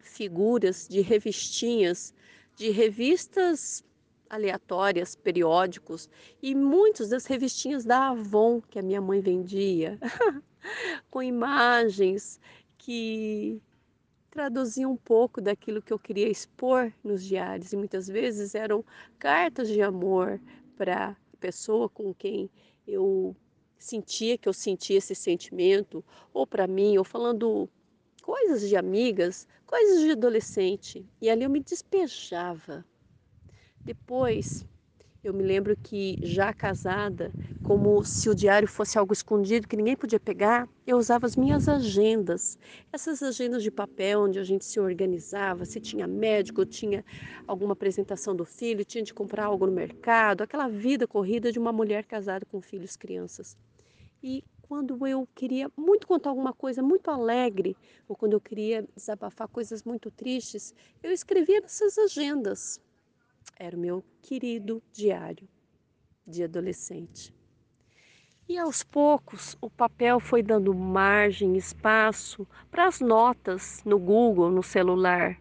figuras 0.00 0.88
de 0.88 1.00
revistinhas, 1.00 2.12
de 2.56 2.70
revistas 2.70 3.84
aleatórias, 4.28 5.16
periódicos 5.16 6.08
e 6.42 6.54
muitas 6.54 7.08
das 7.08 7.26
revistinhas 7.26 7.84
da 7.84 8.08
Avon 8.08 8.60
que 8.60 8.78
a 8.78 8.82
minha 8.82 9.00
mãe 9.00 9.20
vendia, 9.20 9.98
com 11.10 11.22
imagens 11.22 12.40
que 12.76 13.60
traduziam 14.30 14.92
um 14.92 14.96
pouco 14.96 15.40
daquilo 15.40 15.82
que 15.82 15.92
eu 15.92 15.98
queria 15.98 16.28
expor 16.28 16.92
nos 17.02 17.24
diários 17.24 17.72
e 17.72 17.76
muitas 17.76 18.06
vezes 18.06 18.54
eram 18.54 18.84
cartas 19.18 19.68
de 19.68 19.82
amor 19.82 20.40
para 20.76 21.10
a 21.10 21.36
pessoa 21.38 21.88
com 21.88 22.14
quem 22.14 22.50
eu 22.86 23.34
sentia 23.78 24.36
que 24.36 24.48
eu 24.48 24.52
sentia 24.52 24.98
esse 24.98 25.14
sentimento, 25.14 26.04
ou 26.32 26.46
para 26.46 26.66
mim, 26.66 26.98
ou 26.98 27.04
falando 27.04 27.68
coisas 28.22 28.68
de 28.68 28.76
amigas, 28.76 29.46
coisas 29.64 30.00
de 30.00 30.10
adolescente. 30.10 31.06
E 31.20 31.30
ali 31.30 31.44
eu 31.44 31.50
me 31.50 31.60
despejava. 31.60 32.84
Depois, 33.86 34.64
eu 35.24 35.34
me 35.34 35.42
lembro 35.44 35.76
que 35.82 36.18
já 36.22 36.52
casada, 36.54 37.34
como 37.62 38.04
se 38.04 38.28
o 38.30 38.34
diário 38.34 38.68
fosse 38.68 38.98
algo 38.98 39.12
escondido 39.12 39.68
que 39.68 39.76
ninguém 39.76 39.96
podia 39.96 40.20
pegar, 40.20 40.68
eu 40.86 40.98
usava 40.98 41.26
as 41.26 41.36
minhas 41.36 41.68
agendas. 41.68 42.58
Essas 42.92 43.22
agendas 43.22 43.62
de 43.62 43.70
papel 43.70 44.22
onde 44.22 44.38
a 44.38 44.44
gente 44.44 44.64
se 44.64 44.80
organizava, 44.80 45.64
se 45.66 45.80
tinha 45.80 46.06
médico, 46.08 46.66
tinha 46.66 47.04
alguma 47.46 47.74
apresentação 47.74 48.36
do 48.36 48.44
filho, 48.46 48.84
tinha 48.84 49.04
de 49.04 49.14
comprar 49.14 49.46
algo 49.46 49.66
no 49.66 49.72
mercado, 49.72 50.42
aquela 50.42 50.68
vida 50.68 51.06
corrida 51.08 51.52
de 51.52 51.58
uma 51.58 51.72
mulher 51.72 52.06
casada 52.06 52.46
com 52.46 52.60
filhos, 52.62 52.96
crianças. 52.96 53.56
E 54.22 54.42
quando 54.62 55.06
eu 55.06 55.26
queria 55.34 55.68
muito 55.76 56.06
contar 56.06 56.30
alguma 56.30 56.52
coisa 56.54 56.82
muito 56.82 57.10
alegre, 57.10 57.76
ou 58.08 58.16
quando 58.16 58.34
eu 58.34 58.40
queria 58.40 58.86
desabafar 58.96 59.48
coisas 59.48 59.82
muito 59.84 60.10
tristes, 60.10 60.72
eu 61.02 61.12
escrevia 61.12 61.60
nessas 61.60 61.98
agendas. 61.98 62.80
Era 63.56 63.76
o 63.76 63.80
meu 63.80 64.04
querido 64.22 64.82
diário 64.92 65.48
de 66.26 66.42
adolescente. 66.42 67.34
E 68.48 68.56
aos 68.56 68.82
poucos 68.82 69.56
o 69.60 69.68
papel 69.68 70.18
foi 70.18 70.42
dando 70.42 70.74
margem, 70.74 71.56
espaço 71.56 72.46
para 72.70 72.86
as 72.86 72.98
notas 72.98 73.82
no 73.84 73.98
Google, 73.98 74.50
no 74.50 74.62
celular. 74.62 75.38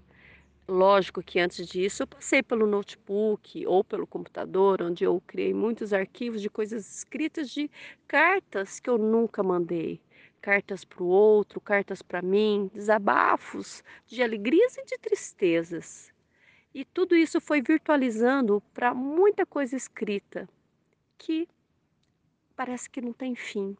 Lógico 0.67 1.23
que 1.23 1.39
antes 1.39 1.65
disso 1.65 2.03
eu 2.03 2.07
passei 2.07 2.43
pelo 2.43 2.67
notebook 2.67 3.65
ou 3.65 3.81
pelo 3.81 4.05
computador, 4.05 4.81
onde 4.81 5.05
eu 5.05 5.21
criei 5.25 5.53
muitos 5.53 5.93
arquivos 5.93 6.41
de 6.41 6.49
coisas 6.49 6.97
escritas 6.97 7.49
de 7.49 7.71
cartas 8.05 8.77
que 8.77 8.89
eu 8.89 8.97
nunca 8.97 9.41
mandei. 9.41 10.01
Cartas 10.41 10.83
para 10.83 11.01
o 11.01 11.07
outro, 11.07 11.61
cartas 11.61 12.01
para 12.01 12.21
mim, 12.21 12.69
desabafos 12.73 13.81
de 14.05 14.21
alegrias 14.21 14.75
e 14.75 14.83
de 14.83 14.97
tristezas. 14.97 16.11
E 16.77 16.85
tudo 16.85 17.15
isso 17.15 17.41
foi 17.41 17.59
virtualizando 17.59 18.61
para 18.71 18.93
muita 18.93 19.47
coisa 19.47 19.75
escrita 19.75 20.47
que 21.17 21.49
parece 22.55 22.87
que 22.87 23.01
não 23.01 23.11
tem 23.11 23.35
fim. 23.35 23.75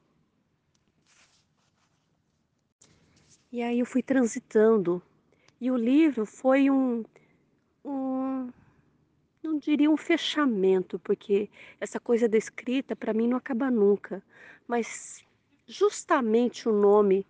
E 3.52 3.62
aí 3.62 3.78
eu 3.78 3.86
fui 3.86 4.02
transitando 4.02 5.00
e 5.62 5.70
o 5.70 5.78
livro 5.78 6.26
foi 6.26 6.72
um, 6.72 7.06
um 7.86 8.52
não 9.44 9.60
diria 9.60 9.92
um 9.92 9.96
fechamento, 9.96 10.98
porque 10.98 11.52
essa 11.80 12.00
coisa 12.00 12.28
da 12.28 12.36
escrita 12.36 12.96
para 12.96 13.14
mim 13.14 13.28
não 13.28 13.38
acaba 13.38 13.70
nunca, 13.70 14.24
mas 14.68 15.24
justamente 15.68 16.68
o 16.68 16.72
nome 16.72 17.28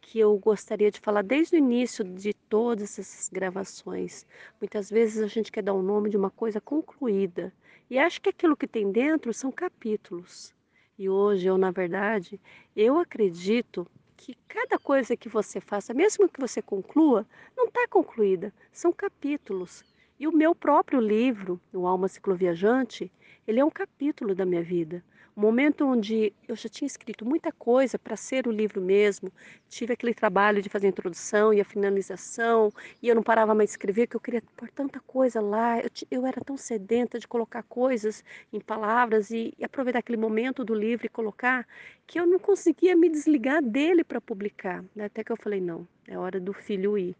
que 0.00 0.18
eu 0.18 0.36
gostaria 0.38 0.90
de 0.90 0.98
falar 1.00 1.22
desde 1.22 1.56
o 1.56 1.58
início 1.58 2.02
de 2.02 2.32
todas 2.32 2.98
essas 2.98 3.28
gravações. 3.28 4.26
Muitas 4.60 4.90
vezes 4.90 5.22
a 5.22 5.26
gente 5.26 5.52
quer 5.52 5.62
dar 5.62 5.74
o 5.74 5.80
um 5.80 5.82
nome 5.82 6.10
de 6.10 6.16
uma 6.16 6.30
coisa 6.30 6.60
concluída 6.60 7.52
e 7.88 7.98
acho 7.98 8.20
que 8.20 8.28
aquilo 8.28 8.56
que 8.56 8.66
tem 8.66 8.90
dentro 8.90 9.32
são 9.34 9.50
capítulos. 9.50 10.54
E 10.98 11.08
hoje 11.08 11.46
eu, 11.46 11.56
na 11.56 11.70
verdade, 11.70 12.40
eu 12.76 12.98
acredito 12.98 13.86
que 14.16 14.36
cada 14.46 14.78
coisa 14.78 15.16
que 15.16 15.28
você 15.28 15.60
faça, 15.60 15.94
mesmo 15.94 16.28
que 16.28 16.40
você 16.40 16.60
conclua, 16.60 17.26
não 17.56 17.66
está 17.66 17.88
concluída, 17.88 18.52
são 18.70 18.92
capítulos. 18.92 19.82
E 20.18 20.28
o 20.28 20.32
meu 20.32 20.54
próprio 20.54 21.00
livro, 21.00 21.58
O 21.72 21.86
Alma 21.86 22.06
Cicloviajante, 22.06 23.10
ele 23.46 23.60
é 23.60 23.64
um 23.64 23.70
capítulo 23.70 24.34
da 24.34 24.44
minha 24.44 24.62
vida. 24.62 25.02
Momento 25.40 25.86
onde 25.86 26.34
eu 26.46 26.54
já 26.54 26.68
tinha 26.68 26.86
escrito 26.86 27.24
muita 27.24 27.50
coisa 27.50 27.98
para 27.98 28.14
ser 28.14 28.46
o 28.46 28.50
livro 28.50 28.78
mesmo, 28.78 29.32
tive 29.70 29.94
aquele 29.94 30.12
trabalho 30.12 30.60
de 30.60 30.68
fazer 30.68 30.86
a 30.86 30.90
introdução 30.90 31.50
e 31.54 31.62
a 31.62 31.64
finalização, 31.64 32.70
e 33.02 33.08
eu 33.08 33.14
não 33.14 33.22
parava 33.22 33.54
mais 33.54 33.70
de 33.70 33.72
escrever, 33.72 34.06
que 34.06 34.14
eu 34.14 34.20
queria 34.20 34.42
pôr 34.54 34.68
tanta 34.68 35.00
coisa 35.00 35.40
lá, 35.40 35.78
eu, 35.80 35.88
eu 36.10 36.26
era 36.26 36.42
tão 36.44 36.58
sedenta 36.58 37.18
de 37.18 37.26
colocar 37.26 37.62
coisas 37.62 38.22
em 38.52 38.60
palavras 38.60 39.30
e, 39.30 39.54
e 39.58 39.64
aproveitar 39.64 40.00
aquele 40.00 40.18
momento 40.18 40.62
do 40.62 40.74
livro 40.74 41.06
e 41.06 41.08
colocar, 41.08 41.66
que 42.06 42.20
eu 42.20 42.26
não 42.26 42.38
conseguia 42.38 42.94
me 42.94 43.08
desligar 43.08 43.62
dele 43.62 44.04
para 44.04 44.20
publicar. 44.20 44.84
Até 45.00 45.24
que 45.24 45.32
eu 45.32 45.38
falei: 45.38 45.58
não, 45.58 45.88
é 46.06 46.18
hora 46.18 46.38
do 46.38 46.52
filho 46.52 46.98
ir. 46.98 47.16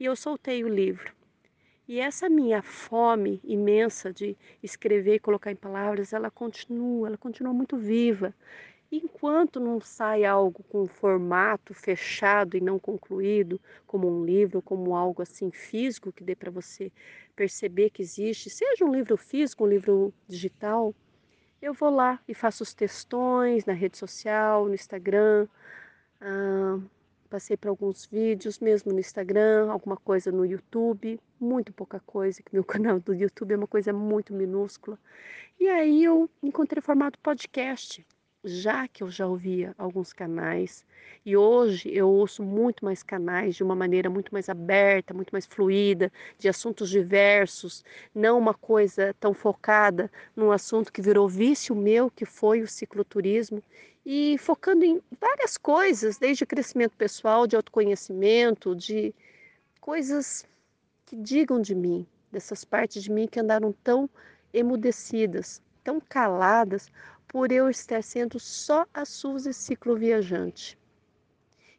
E 0.00 0.06
eu 0.06 0.16
soltei 0.16 0.64
o 0.64 0.68
livro. 0.68 1.17
E 1.88 1.98
essa 2.00 2.28
minha 2.28 2.62
fome 2.62 3.40
imensa 3.42 4.12
de 4.12 4.36
escrever 4.62 5.14
e 5.16 5.18
colocar 5.18 5.50
em 5.50 5.56
palavras, 5.56 6.12
ela 6.12 6.30
continua, 6.30 7.08
ela 7.08 7.16
continua 7.18 7.52
muito 7.52 7.76
viva. 7.78 8.34
Enquanto 8.92 9.58
não 9.60 9.80
sai 9.80 10.24
algo 10.24 10.62
com 10.64 10.86
formato 10.86 11.74
fechado 11.74 12.56
e 12.56 12.60
não 12.60 12.78
concluído, 12.78 13.60
como 13.86 14.08
um 14.08 14.24
livro, 14.24 14.62
como 14.62 14.94
algo 14.94 15.22
assim 15.22 15.50
físico 15.50 16.12
que 16.12 16.24
dê 16.24 16.34
para 16.36 16.50
você 16.50 16.92
perceber 17.36 17.90
que 17.90 18.02
existe, 18.02 18.50
seja 18.50 18.84
um 18.84 18.92
livro 18.92 19.16
físico, 19.16 19.64
um 19.64 19.68
livro 19.68 20.12
digital, 20.28 20.94
eu 21.62 21.74
vou 21.74 21.90
lá 21.90 22.20
e 22.28 22.34
faço 22.34 22.62
os 22.62 22.74
textões 22.74 23.64
na 23.64 23.72
rede 23.72 23.98
social, 23.98 24.66
no 24.66 24.74
Instagram, 24.74 25.48
Ah, 26.20 26.78
passei 27.28 27.56
por 27.56 27.68
alguns 27.68 28.06
vídeos, 28.06 28.58
mesmo 28.58 28.92
no 28.92 28.98
Instagram, 28.98 29.70
alguma 29.70 29.96
coisa 29.96 30.32
no 30.32 30.44
YouTube, 30.44 31.20
muito 31.38 31.72
pouca 31.72 32.00
coisa, 32.00 32.42
que 32.42 32.52
meu 32.52 32.64
canal 32.64 32.98
do 32.98 33.14
YouTube 33.14 33.52
é 33.52 33.56
uma 33.56 33.66
coisa 33.66 33.92
muito 33.92 34.32
minúscula. 34.34 34.98
E 35.60 35.68
aí 35.68 36.04
eu 36.04 36.28
encontrei 36.42 36.80
o 36.80 36.84
formato 36.84 37.18
podcast 37.18 38.04
já 38.44 38.86
que 38.86 39.02
eu 39.02 39.10
já 39.10 39.26
ouvia 39.26 39.74
alguns 39.76 40.12
canais 40.12 40.84
e 41.24 41.36
hoje 41.36 41.90
eu 41.92 42.08
ouço 42.08 42.42
muito 42.42 42.84
mais 42.84 43.02
canais 43.02 43.56
de 43.56 43.62
uma 43.64 43.74
maneira 43.74 44.08
muito 44.08 44.32
mais 44.32 44.48
aberta, 44.48 45.12
muito 45.12 45.30
mais 45.30 45.46
fluida, 45.46 46.12
de 46.38 46.48
assuntos 46.48 46.88
diversos, 46.88 47.84
não 48.14 48.38
uma 48.38 48.54
coisa 48.54 49.14
tão 49.18 49.34
focada 49.34 50.10
num 50.36 50.52
assunto 50.52 50.92
que 50.92 51.02
virou 51.02 51.28
vício 51.28 51.74
meu, 51.74 52.10
que 52.10 52.24
foi 52.24 52.62
o 52.62 52.68
cicloturismo, 52.68 53.62
e 54.06 54.38
focando 54.38 54.84
em 54.84 55.02
várias 55.20 55.58
coisas, 55.58 56.16
desde 56.16 56.46
crescimento 56.46 56.96
pessoal, 56.96 57.46
de 57.46 57.56
autoconhecimento, 57.56 58.74
de 58.74 59.14
coisas 59.80 60.46
que 61.04 61.16
digam 61.16 61.60
de 61.60 61.74
mim, 61.74 62.06
dessas 62.30 62.64
partes 62.64 63.02
de 63.02 63.10
mim 63.10 63.26
que 63.26 63.40
andaram 63.40 63.72
tão 63.84 64.08
emudecidas, 64.52 65.60
tão 65.84 66.00
caladas 66.00 66.88
por 67.28 67.52
eu 67.52 67.68
estar 67.68 68.02
sendo 68.02 68.40
só 68.40 68.86
a 68.92 69.04
Suzy 69.04 69.52
cicloviajante. 69.52 70.78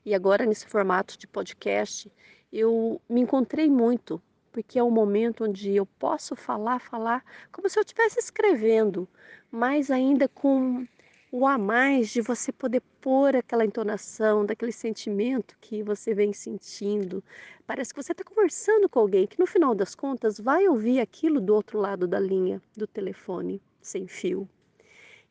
E 0.06 0.14
agora, 0.14 0.46
nesse 0.46 0.68
formato 0.68 1.18
de 1.18 1.28
podcast, 1.28 2.12
eu 2.54 3.02
me 3.10 3.22
encontrei 3.22 3.70
muito, 3.70 4.22
porque 4.52 4.78
é 4.78 4.84
um 4.84 4.92
momento 4.92 5.44
onde 5.44 5.76
eu 5.76 5.86
posso 5.86 6.36
falar, 6.36 6.80
falar 6.80 7.26
como 7.52 7.68
se 7.68 7.78
eu 7.78 7.82
estivesse 7.82 8.20
escrevendo, 8.20 9.10
mas 9.52 9.90
ainda 9.90 10.28
com 10.28 10.88
o 11.32 11.46
a 11.46 11.58
mais 11.58 12.10
de 12.10 12.22
você 12.22 12.52
poder 12.52 12.82
pôr 13.02 13.36
aquela 13.36 13.66
entonação, 13.66 14.46
daquele 14.46 14.72
sentimento 14.72 15.58
que 15.62 15.84
você 15.84 16.14
vem 16.14 16.34
sentindo. 16.34 17.24
Parece 17.68 17.94
que 17.94 18.02
você 18.02 18.12
está 18.12 18.24
conversando 18.24 18.90
com 18.90 19.00
alguém 19.00 19.28
que, 19.28 19.40
no 19.40 19.46
final 19.46 19.76
das 19.76 19.94
contas, 19.94 20.40
vai 20.40 20.68
ouvir 20.68 21.00
aquilo 21.00 21.40
do 21.40 21.54
outro 21.54 21.80
lado 21.80 22.08
da 22.08 22.20
linha 22.20 22.62
do 22.76 22.88
telefone 22.88 23.62
sem 23.82 24.08
fio. 24.08 24.50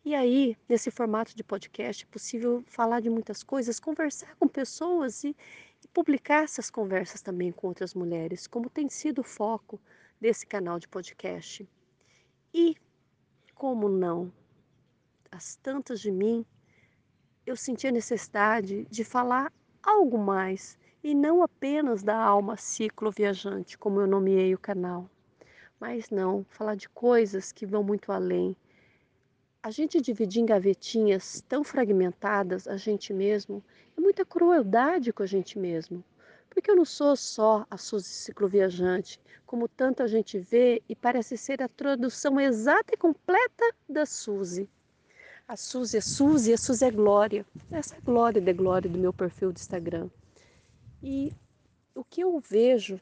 E 0.04 0.14
aí, 0.14 0.56
nesse 0.68 0.90
formato 0.90 1.36
de 1.36 1.42
podcast, 1.42 2.04
é 2.04 2.12
possível 2.12 2.62
falar 2.66 3.00
de 3.00 3.10
muitas 3.10 3.42
coisas, 3.42 3.80
conversar 3.80 4.34
com 4.36 4.46
pessoas 4.46 5.24
e, 5.24 5.36
e 5.84 5.88
publicar 5.88 6.44
essas 6.44 6.70
conversas 6.70 7.20
também 7.20 7.50
com 7.50 7.66
outras 7.66 7.94
mulheres, 7.94 8.46
como 8.46 8.70
tem 8.70 8.88
sido 8.88 9.20
o 9.20 9.24
foco 9.24 9.80
desse 10.20 10.46
canal 10.46 10.78
de 10.78 10.88
podcast. 10.88 11.68
E, 12.54 12.76
como 13.54 13.88
não, 13.88 14.32
as 15.30 15.56
tantas 15.56 16.00
de 16.00 16.10
mim, 16.10 16.46
eu 17.44 17.56
senti 17.56 17.86
a 17.86 17.92
necessidade 17.92 18.86
de 18.86 19.04
falar 19.04 19.52
algo 19.82 20.16
mais 20.16 20.78
e 21.02 21.14
não 21.14 21.42
apenas 21.42 22.02
da 22.02 22.16
alma 22.16 22.56
ciclo 22.56 23.10
viajante, 23.10 23.76
como 23.76 24.00
eu 24.00 24.06
nomeei 24.06 24.54
o 24.54 24.58
canal, 24.58 25.10
mas 25.78 26.08
não, 26.08 26.44
falar 26.50 26.76
de 26.76 26.88
coisas 26.88 27.52
que 27.52 27.66
vão 27.66 27.82
muito 27.82 28.12
além 28.12 28.56
a 29.68 29.70
gente 29.70 30.00
dividir 30.00 30.40
em 30.40 30.46
gavetinhas 30.46 31.44
tão 31.46 31.62
fragmentadas 31.62 32.66
a 32.66 32.78
gente 32.78 33.12
mesmo 33.12 33.62
é 33.98 34.00
muita 34.00 34.24
crueldade 34.24 35.12
com 35.12 35.22
a 35.22 35.26
gente 35.26 35.58
mesmo. 35.58 36.02
Porque 36.48 36.70
eu 36.70 36.74
não 36.74 36.86
sou 36.86 37.14
só 37.14 37.66
a 37.70 37.76
Suzy 37.76 38.08
cicloviajante, 38.08 39.20
como 39.44 39.68
tanta 39.68 40.08
gente 40.08 40.38
vê 40.38 40.82
e 40.88 40.96
parece 40.96 41.36
ser 41.36 41.60
a 41.60 41.68
tradução 41.68 42.40
exata 42.40 42.94
e 42.94 42.96
completa 42.96 43.74
da 43.86 44.06
Suzy. 44.06 44.66
A 45.46 45.54
Suzy 45.54 45.98
é 45.98 46.00
Suzy 46.00 46.54
a 46.54 46.56
Suzy 46.56 46.86
é 46.86 46.90
Glória. 46.90 47.44
Essa 47.70 47.96
é 47.96 47.98
a 47.98 48.00
glória 48.00 48.40
de 48.40 48.52
glória 48.54 48.88
do 48.88 48.98
meu 48.98 49.12
perfil 49.12 49.52
do 49.52 49.58
Instagram. 49.58 50.08
E 51.02 51.30
o 51.94 52.02
que 52.02 52.22
eu 52.22 52.40
vejo 52.40 52.98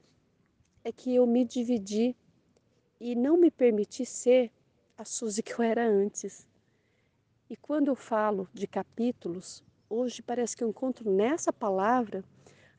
é 0.82 0.90
que 0.90 1.14
eu 1.14 1.28
me 1.28 1.44
dividi 1.44 2.16
e 3.00 3.14
não 3.14 3.36
me 3.36 3.52
permiti 3.52 4.04
ser 4.04 4.50
a 4.98 5.04
Suzy 5.04 5.44
que 5.44 5.52
eu 5.52 5.62
era 5.62 5.86
antes. 5.86 6.44
E 7.48 7.56
quando 7.56 7.86
eu 7.86 7.94
falo 7.94 8.48
de 8.52 8.66
capítulos, 8.66 9.62
hoje 9.88 10.20
parece 10.20 10.56
que 10.56 10.64
eu 10.64 10.68
encontro 10.68 11.08
nessa 11.08 11.52
palavra 11.52 12.24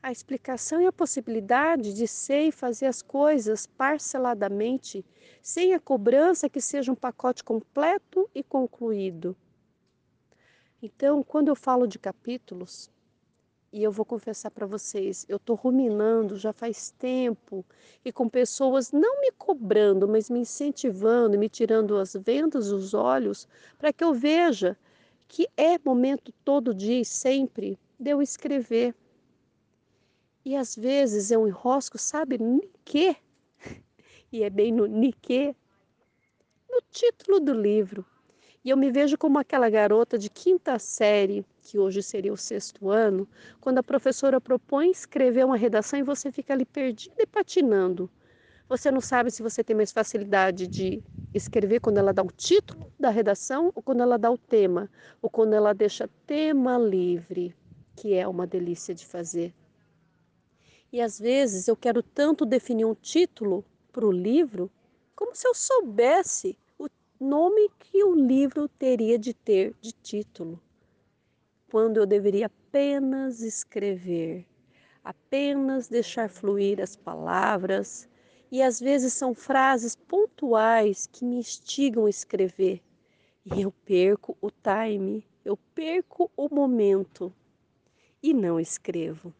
a 0.02 0.12
explicação 0.12 0.78
e 0.80 0.86
a 0.86 0.92
possibilidade 0.92 1.94
de 1.94 2.06
ser 2.06 2.42
e 2.48 2.52
fazer 2.52 2.84
as 2.84 3.00
coisas 3.00 3.66
parceladamente, 3.66 5.04
sem 5.42 5.72
a 5.72 5.80
cobrança 5.80 6.50
que 6.50 6.60
seja 6.60 6.92
um 6.92 6.94
pacote 6.94 7.42
completo 7.42 8.28
e 8.34 8.42
concluído. 8.42 9.34
Então, 10.82 11.22
quando 11.22 11.48
eu 11.48 11.56
falo 11.56 11.86
de 11.86 11.98
capítulos, 11.98 12.90
e 13.72 13.82
eu 13.82 13.92
vou 13.92 14.04
confessar 14.04 14.50
para 14.50 14.66
vocês, 14.66 15.26
eu 15.28 15.36
estou 15.36 15.54
ruminando 15.54 16.36
já 16.36 16.52
faz 16.52 16.90
tempo 16.98 17.64
e 18.04 18.10
com 18.10 18.28
pessoas 18.28 18.92
não 18.92 19.20
me 19.20 19.30
cobrando, 19.32 20.08
mas 20.08 20.30
me 20.30 20.40
incentivando, 20.40 21.38
me 21.38 21.48
tirando 21.48 21.96
as 21.98 22.14
vendas 22.14 22.68
dos 22.68 22.94
olhos 22.94 23.46
para 23.78 23.92
que 23.92 24.02
eu 24.02 24.14
veja 24.14 24.76
que 25.26 25.46
é 25.56 25.78
momento 25.78 26.32
todo 26.44 26.74
dia 26.74 27.00
e 27.00 27.04
sempre 27.04 27.78
de 28.00 28.10
eu 28.10 28.22
escrever. 28.22 28.94
E 30.44 30.56
às 30.56 30.74
vezes 30.74 31.30
eu 31.30 31.46
enrosco, 31.46 31.98
sabe, 31.98 32.38
niquê, 32.38 33.16
e 34.32 34.42
é 34.42 34.48
bem 34.48 34.72
no 34.72 34.86
niquê, 34.86 35.54
no 36.70 36.80
título 36.90 37.38
do 37.38 37.52
livro. 37.52 38.06
E 38.64 38.70
eu 38.70 38.76
me 38.76 38.90
vejo 38.90 39.18
como 39.18 39.38
aquela 39.38 39.68
garota 39.68 40.18
de 40.18 40.30
quinta 40.30 40.78
série, 40.78 41.44
que 41.68 41.78
hoje 41.78 42.02
seria 42.02 42.32
o 42.32 42.36
sexto 42.36 42.88
ano, 42.88 43.28
quando 43.60 43.76
a 43.76 43.82
professora 43.82 44.40
propõe 44.40 44.90
escrever 44.90 45.44
uma 45.44 45.56
redação 45.56 45.98
e 45.98 46.02
você 46.02 46.32
fica 46.32 46.54
ali 46.54 46.64
perdida 46.64 47.16
e 47.18 47.26
patinando. 47.26 48.10
Você 48.66 48.90
não 48.90 49.02
sabe 49.02 49.30
se 49.30 49.42
você 49.42 49.62
tem 49.62 49.76
mais 49.76 49.92
facilidade 49.92 50.66
de 50.66 51.02
escrever 51.34 51.80
quando 51.80 51.98
ela 51.98 52.10
dá 52.10 52.22
o 52.22 52.32
título 52.32 52.90
da 52.98 53.10
redação 53.10 53.70
ou 53.74 53.82
quando 53.82 54.02
ela 54.02 54.16
dá 54.18 54.30
o 54.30 54.38
tema, 54.38 54.90
ou 55.20 55.28
quando 55.28 55.52
ela 55.52 55.74
deixa 55.74 56.08
tema 56.26 56.78
livre, 56.78 57.54
que 57.94 58.14
é 58.14 58.26
uma 58.26 58.46
delícia 58.46 58.94
de 58.94 59.04
fazer. 59.04 59.54
E 60.90 61.02
às 61.02 61.18
vezes 61.18 61.68
eu 61.68 61.76
quero 61.76 62.02
tanto 62.02 62.46
definir 62.46 62.86
um 62.86 62.94
título 62.94 63.62
para 63.92 64.06
o 64.06 64.10
livro 64.10 64.70
como 65.14 65.34
se 65.34 65.46
eu 65.46 65.54
soubesse 65.54 66.56
nome 67.20 67.68
que 67.78 68.04
o 68.04 68.14
livro 68.14 68.68
teria 68.68 69.18
de 69.18 69.34
ter 69.34 69.74
de 69.80 69.92
título, 69.92 70.60
quando 71.70 71.98
eu 71.98 72.06
deveria 72.06 72.46
apenas 72.46 73.40
escrever, 73.40 74.46
apenas 75.04 75.88
deixar 75.88 76.28
fluir 76.28 76.80
as 76.80 76.96
palavras, 76.96 78.08
e 78.50 78.62
às 78.62 78.80
vezes 78.80 79.12
são 79.12 79.34
frases 79.34 79.94
pontuais 79.94 81.06
que 81.12 81.24
me 81.24 81.36
instigam 81.36 82.06
a 82.06 82.10
escrever, 82.10 82.82
e 83.44 83.62
eu 83.62 83.70
perco 83.70 84.36
o 84.40 84.50
time, 84.50 85.26
eu 85.44 85.56
perco 85.74 86.30
o 86.36 86.48
momento 86.54 87.32
e 88.22 88.32
não 88.32 88.58
escrevo. 88.58 89.32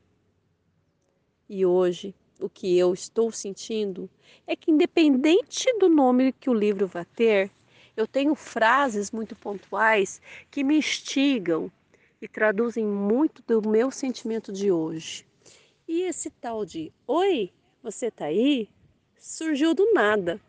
E 1.49 1.65
hoje 1.65 2.15
o 2.41 2.49
que 2.49 2.79
eu 2.79 2.93
estou 2.93 3.33
sentindo 3.33 4.09
é 4.47 4.55
que, 4.55 4.71
independente 4.71 5.67
do 5.79 5.89
nome 5.89 6.33
que 6.33 6.51
o 6.51 6.55
livro 6.55 6.87
vai 6.87 7.05
ter, 7.05 7.51
eu 7.97 8.07
tenho 8.07 8.35
frases 8.35 9.11
muito 9.11 9.35
pontuais 9.35 10.21
que 10.51 10.63
me 10.63 10.77
instigam 10.79 11.73
e 12.21 12.29
traduzem 12.29 12.85
muito 12.85 13.43
do 13.47 13.69
meu 13.69 13.91
sentimento 13.91 14.53
de 14.53 14.71
hoje. 14.71 15.27
E 15.87 16.03
esse 16.03 16.31
tal 16.31 16.65
de 16.65 16.93
Oi, 17.07 17.53
você 17.83 18.11
tá 18.11 18.27
aí? 18.27 18.69
surgiu 19.19 19.75
do 19.75 19.93
nada. 19.93 20.41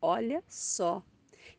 Olha 0.00 0.42
só. 0.48 1.02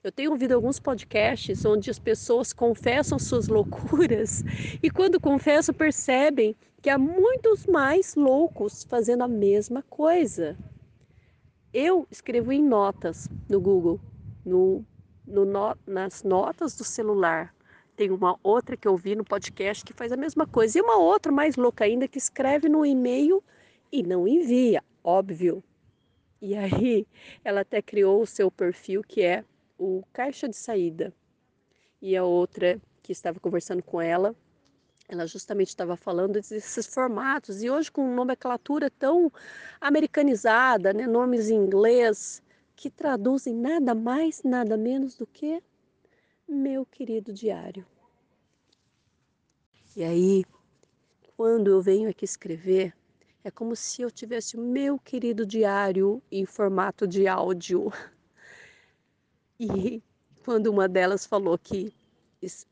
Eu 0.03 0.11
tenho 0.11 0.31
ouvido 0.31 0.53
alguns 0.53 0.79
podcasts 0.79 1.65
onde 1.65 1.89
as 1.89 1.97
pessoas 1.97 2.53
confessam 2.53 3.17
suas 3.17 3.47
loucuras 3.47 4.43
e, 4.81 4.89
quando 4.91 5.19
confessam, 5.19 5.73
percebem 5.73 6.55
que 6.81 6.89
há 6.89 6.97
muitos 6.97 7.65
mais 7.65 8.15
loucos 8.15 8.83
fazendo 8.83 9.23
a 9.23 9.27
mesma 9.27 9.81
coisa. 9.83 10.57
Eu 11.73 12.07
escrevo 12.11 12.51
em 12.51 12.61
notas 12.63 13.27
no 13.49 13.59
Google, 13.59 13.99
no 14.45 14.85
no, 15.27 15.43
nas 15.87 16.21
notas 16.23 16.77
do 16.77 16.83
celular. 16.83 17.54
Tem 17.95 18.11
uma 18.11 18.37
outra 18.43 18.75
que 18.75 18.87
eu 18.87 18.97
vi 18.97 19.15
no 19.15 19.23
podcast 19.23 19.83
que 19.85 19.93
faz 19.93 20.11
a 20.11 20.17
mesma 20.17 20.45
coisa. 20.45 20.77
E 20.77 20.81
uma 20.81 20.97
outra 20.97 21.31
mais 21.31 21.55
louca 21.55 21.85
ainda 21.85 22.07
que 22.07 22.17
escreve 22.17 22.67
no 22.67 22.85
e-mail 22.85 23.43
e 23.91 24.03
não 24.03 24.27
envia, 24.27 24.83
óbvio. 25.03 25.63
E 26.41 26.55
aí 26.55 27.07
ela 27.43 27.61
até 27.61 27.81
criou 27.81 28.21
o 28.21 28.27
seu 28.27 28.51
perfil 28.51 29.01
que 29.01 29.21
é 29.21 29.45
o 29.77 30.03
caixa 30.11 30.49
de 30.49 30.55
saída. 30.55 31.13
E 32.01 32.15
a 32.17 32.23
outra 32.23 32.79
que 33.01 33.11
estava 33.11 33.39
conversando 33.39 33.81
com 33.81 34.01
ela, 34.01 34.35
ela 35.07 35.25
justamente 35.25 35.69
estava 35.69 35.95
falando 35.95 36.33
desses 36.33 36.85
formatos. 36.87 37.63
E 37.63 37.69
hoje 37.69 37.91
com 37.91 38.13
nomenclatura 38.13 38.89
tão 38.89 39.31
americanizada, 39.79 40.91
né, 40.91 41.07
nomes 41.07 41.49
em 41.49 41.55
inglês, 41.55 42.43
que 42.75 42.89
traduzem 42.89 43.55
nada 43.55 43.95
mais, 43.95 44.43
nada 44.43 44.75
menos 44.75 45.15
do 45.15 45.25
que 45.25 45.63
meu 46.47 46.85
querido 46.85 47.33
diário. 47.33 47.85
E 49.95 50.03
aí 50.03 50.43
quando 51.37 51.69
eu 51.69 51.81
venho 51.81 52.09
aqui 52.09 52.23
escrever, 52.23 52.93
é 53.43 53.51
como 53.51 53.75
se 53.75 54.01
eu 54.01 54.09
tivesse 54.09 54.55
o 54.55 54.61
meu 54.61 54.97
querido 54.97 55.45
diário 55.45 56.21
em 56.31 56.45
formato 56.45 57.07
de 57.07 57.27
áudio. 57.27 57.91
E 59.57 60.03
quando 60.43 60.67
uma 60.67 60.85
delas 60.85 61.25
falou 61.25 61.57
que 61.57 61.95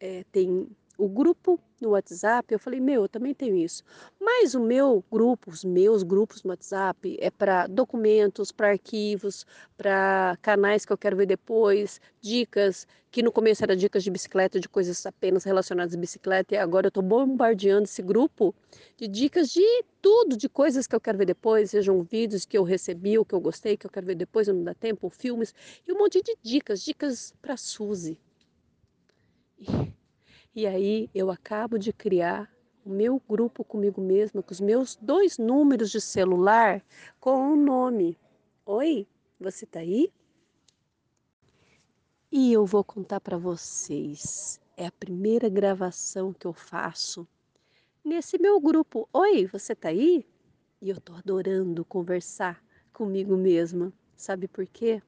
é, 0.01 0.25
tem 0.33 0.67
o 1.03 1.09
grupo 1.09 1.59
no 1.81 1.89
WhatsApp, 1.89 2.53
eu 2.53 2.59
falei, 2.59 2.79
meu, 2.79 3.03
eu 3.03 3.09
também 3.09 3.33
tenho 3.33 3.55
isso. 3.57 3.83
Mas 4.19 4.55
o 4.55 4.59
meu 4.59 5.03
grupo, 5.11 5.51
os 5.51 5.63
meus 5.63 6.01
grupos 6.01 6.43
no 6.43 6.51
WhatsApp, 6.51 7.17
é 7.19 7.29
para 7.29 7.67
documentos, 7.67 8.51
para 8.51 8.69
arquivos, 8.69 9.45
para 9.75 10.37
canais 10.41 10.85
que 10.85 10.93
eu 10.93 10.97
quero 10.97 11.17
ver 11.17 11.25
depois, 11.25 11.99
dicas, 12.21 12.87
que 13.11 13.21
no 13.21 13.31
começo 13.31 13.63
era 13.63 13.75
dicas 13.75 14.03
de 14.03 14.09
bicicleta, 14.09 14.59
de 14.59 14.69
coisas 14.69 15.05
apenas 15.05 15.43
relacionadas 15.43 15.93
à 15.93 15.97
bicicleta, 15.97 16.55
e 16.55 16.57
agora 16.57 16.87
eu 16.87 16.89
estou 16.89 17.03
bombardeando 17.03 17.83
esse 17.83 18.01
grupo 18.01 18.55
de 18.97 19.07
dicas 19.07 19.49
de 19.49 19.83
tudo, 20.01 20.37
de 20.37 20.47
coisas 20.47 20.87
que 20.87 20.95
eu 20.95 21.01
quero 21.01 21.17
ver 21.17 21.25
depois, 21.25 21.71
sejam 21.71 22.01
vídeos 22.01 22.45
que 22.45 22.57
eu 22.57 22.63
recebi, 22.63 23.17
ou 23.17 23.25
que 23.25 23.35
eu 23.35 23.41
gostei, 23.41 23.75
que 23.75 23.85
eu 23.85 23.91
quero 23.91 24.05
ver 24.05 24.15
depois, 24.15 24.47
não 24.47 24.63
dá 24.63 24.73
tempo, 24.73 25.09
filmes, 25.09 25.53
e 25.85 25.91
um 25.91 25.97
monte 25.97 26.21
de 26.21 26.35
dicas, 26.41 26.81
dicas 26.81 27.33
para 27.41 27.57
Suzy. 27.57 28.17
E 30.55 30.67
aí 30.67 31.09
eu 31.15 31.31
acabo 31.31 31.79
de 31.79 31.91
criar 31.91 32.47
o 32.85 32.89
meu 32.89 33.19
grupo 33.27 33.63
comigo 33.63 33.99
mesma, 33.99 34.43
com 34.43 34.51
os 34.51 34.61
meus 34.61 34.95
dois 34.95 35.39
números 35.39 35.89
de 35.89 35.99
celular, 35.99 36.83
com 37.19 37.53
um 37.53 37.55
nome. 37.55 38.15
Oi, 38.63 39.07
você 39.39 39.65
tá 39.65 39.79
aí? 39.79 40.13
E 42.31 42.53
eu 42.53 42.67
vou 42.67 42.83
contar 42.83 43.19
para 43.19 43.35
vocês. 43.35 44.61
É 44.77 44.85
a 44.85 44.91
primeira 44.91 45.49
gravação 45.49 46.31
que 46.31 46.45
eu 46.45 46.53
faço 46.53 47.27
nesse 48.05 48.37
meu 48.37 48.59
grupo. 48.61 49.09
Oi, 49.11 49.47
você 49.47 49.73
tá 49.73 49.89
aí? 49.89 50.23
E 50.79 50.87
eu 50.87 51.01
tô 51.01 51.13
adorando 51.13 51.83
conversar 51.83 52.63
comigo 52.91 53.35
mesma. 53.35 53.91
Sabe 54.15 54.47
por 54.47 54.67
quê? 54.67 55.01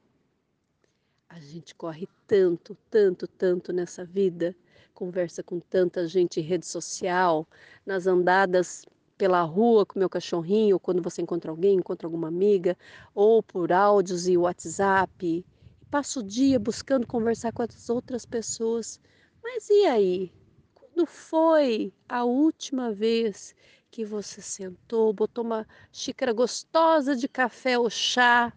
A 1.28 1.38
gente 1.38 1.72
corre 1.72 2.08
tanto, 2.26 2.76
tanto, 2.90 3.28
tanto 3.28 3.72
nessa 3.72 4.04
vida 4.04 4.56
conversa 4.96 5.42
com 5.42 5.60
tanta 5.60 6.08
gente 6.08 6.40
em 6.40 6.42
rede 6.42 6.66
social, 6.66 7.46
nas 7.84 8.06
andadas 8.06 8.86
pela 9.18 9.42
rua 9.42 9.84
com 9.84 9.98
meu 9.98 10.08
cachorrinho, 10.08 10.80
quando 10.80 11.02
você 11.02 11.20
encontra 11.22 11.50
alguém, 11.50 11.76
encontra 11.76 12.06
alguma 12.06 12.28
amiga, 12.28 12.76
ou 13.14 13.42
por 13.42 13.72
áudios 13.72 14.26
e 14.26 14.36
WhatsApp. 14.38 15.44
Passa 15.90 16.20
o 16.20 16.22
dia 16.22 16.58
buscando 16.58 17.06
conversar 17.06 17.52
com 17.52 17.62
as 17.62 17.88
outras 17.90 18.24
pessoas. 18.24 18.98
Mas 19.42 19.68
e 19.68 19.84
aí? 19.86 20.32
Quando 20.74 21.06
foi 21.06 21.92
a 22.08 22.24
última 22.24 22.90
vez 22.92 23.54
que 23.90 24.04
você 24.04 24.40
sentou, 24.40 25.12
botou 25.12 25.44
uma 25.44 25.66
xícara 25.92 26.32
gostosa 26.32 27.14
de 27.14 27.28
café 27.28 27.78
ou 27.78 27.90
chá, 27.90 28.52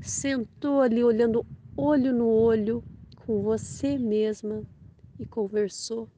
sentou 0.00 0.80
ali 0.80 1.02
olhando 1.02 1.46
olho 1.76 2.12
no 2.12 2.28
olho 2.28 2.84
com 3.24 3.42
você 3.42 3.98
mesma 3.98 4.64
e 5.18 5.26
conversou 5.26 6.08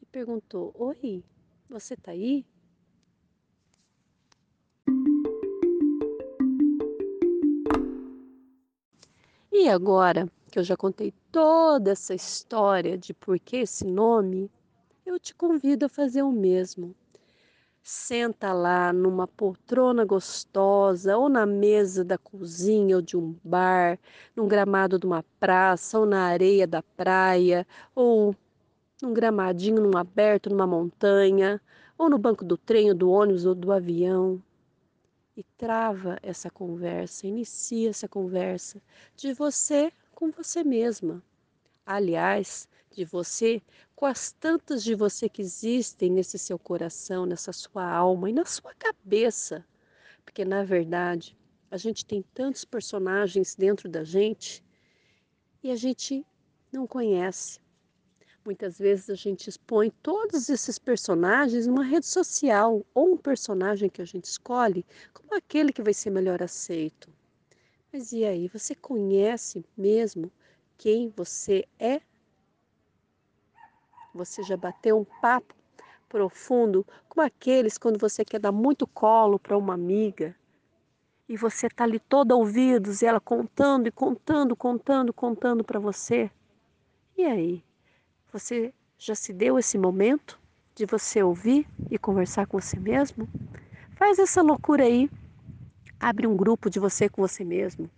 e 0.00 0.06
perguntou: 0.06 0.74
Oi, 0.78 1.24
você 1.68 1.96
tá 1.96 2.12
aí? 2.12 2.46
E 9.52 9.68
agora 9.68 10.30
que 10.50 10.58
eu 10.58 10.62
já 10.64 10.76
contei 10.76 11.12
toda 11.32 11.90
essa 11.90 12.14
história 12.14 12.96
de 12.96 13.12
por 13.12 13.38
que 13.38 13.56
esse 13.58 13.84
nome, 13.84 14.50
eu 15.04 15.18
te 15.18 15.34
convido 15.34 15.86
a 15.86 15.88
fazer 15.88 16.22
o 16.22 16.30
mesmo. 16.30 16.94
Senta 17.82 18.52
lá 18.52 18.92
numa 18.92 19.26
poltrona 19.26 20.04
gostosa, 20.04 21.16
ou 21.16 21.28
na 21.28 21.46
mesa 21.46 22.04
da 22.04 22.18
cozinha 22.18 22.96
ou 22.96 23.02
de 23.02 23.16
um 23.16 23.36
bar, 23.44 23.98
num 24.34 24.48
gramado 24.48 24.98
de 24.98 25.06
uma 25.06 25.24
praça, 25.38 25.98
ou 25.98 26.06
na 26.06 26.24
areia 26.24 26.66
da 26.66 26.82
praia, 26.82 27.66
ou 27.94 28.34
num 29.02 29.12
gramadinho, 29.12 29.80
num 29.80 29.96
aberto, 29.96 30.50
numa 30.50 30.66
montanha, 30.66 31.60
ou 31.98 32.08
no 32.08 32.18
banco 32.18 32.44
do 32.44 32.56
trem, 32.56 32.90
ou 32.90 32.94
do 32.94 33.10
ônibus 33.10 33.44
ou 33.44 33.54
do 33.54 33.72
avião. 33.72 34.42
E 35.36 35.44
trava 35.58 36.18
essa 36.22 36.50
conversa, 36.50 37.26
inicia 37.26 37.90
essa 37.90 38.08
conversa 38.08 38.80
de 39.14 39.32
você 39.34 39.92
com 40.14 40.30
você 40.30 40.64
mesma. 40.64 41.22
Aliás, 41.84 42.68
de 42.90 43.04
você 43.04 43.62
com 43.94 44.06
as 44.06 44.32
tantas 44.32 44.82
de 44.82 44.94
você 44.94 45.28
que 45.28 45.42
existem 45.42 46.10
nesse 46.10 46.38
seu 46.38 46.58
coração, 46.58 47.26
nessa 47.26 47.52
sua 47.52 47.86
alma 47.86 48.30
e 48.30 48.32
na 48.32 48.44
sua 48.44 48.74
cabeça. 48.74 49.64
Porque, 50.24 50.44
na 50.44 50.64
verdade, 50.64 51.36
a 51.70 51.76
gente 51.76 52.04
tem 52.04 52.24
tantos 52.34 52.64
personagens 52.64 53.54
dentro 53.54 53.88
da 53.88 54.02
gente 54.02 54.64
e 55.62 55.70
a 55.70 55.76
gente 55.76 56.26
não 56.72 56.86
conhece. 56.86 57.60
Muitas 58.46 58.78
vezes 58.78 59.10
a 59.10 59.16
gente 59.16 59.50
expõe 59.50 59.90
todos 59.90 60.48
esses 60.48 60.78
personagens 60.78 61.66
numa 61.66 61.82
rede 61.82 62.06
social 62.06 62.86
ou 62.94 63.14
um 63.14 63.16
personagem 63.16 63.90
que 63.90 64.00
a 64.00 64.04
gente 64.04 64.26
escolhe 64.26 64.86
como 65.12 65.34
aquele 65.34 65.72
que 65.72 65.82
vai 65.82 65.92
ser 65.92 66.10
melhor 66.10 66.40
aceito. 66.40 67.10
Mas 67.92 68.12
e 68.12 68.24
aí, 68.24 68.46
você 68.46 68.72
conhece 68.72 69.64
mesmo 69.76 70.30
quem 70.78 71.08
você 71.08 71.64
é? 71.76 72.00
Você 74.14 74.44
já 74.44 74.56
bateu 74.56 74.96
um 74.96 75.04
papo 75.20 75.52
profundo 76.08 76.86
com 77.08 77.20
aqueles 77.20 77.76
quando 77.76 77.98
você 77.98 78.24
quer 78.24 78.38
dar 78.38 78.52
muito 78.52 78.86
colo 78.86 79.40
para 79.40 79.58
uma 79.58 79.74
amiga 79.74 80.36
e 81.28 81.36
você 81.36 81.66
está 81.66 81.82
ali 81.82 81.98
toda 81.98 82.36
ouvidos 82.36 83.02
e 83.02 83.06
ela 83.06 83.18
contando 83.18 83.88
e 83.88 83.90
contando, 83.90 84.54
contando, 84.54 85.12
contando 85.12 85.64
para 85.64 85.80
você? 85.80 86.30
E 87.18 87.24
aí? 87.24 87.66
Você 88.36 88.70
já 88.98 89.14
se 89.14 89.32
deu 89.32 89.58
esse 89.58 89.78
momento 89.78 90.38
de 90.74 90.84
você 90.84 91.22
ouvir 91.22 91.66
e 91.90 91.98
conversar 91.98 92.46
com 92.46 92.60
você 92.60 92.78
mesmo? 92.78 93.26
Faz 93.94 94.18
essa 94.18 94.42
loucura 94.42 94.84
aí. 94.84 95.08
Abre 95.98 96.26
um 96.26 96.36
grupo 96.36 96.68
de 96.68 96.78
você 96.78 97.08
com 97.08 97.22
você 97.22 97.42
mesmo. 97.42 97.90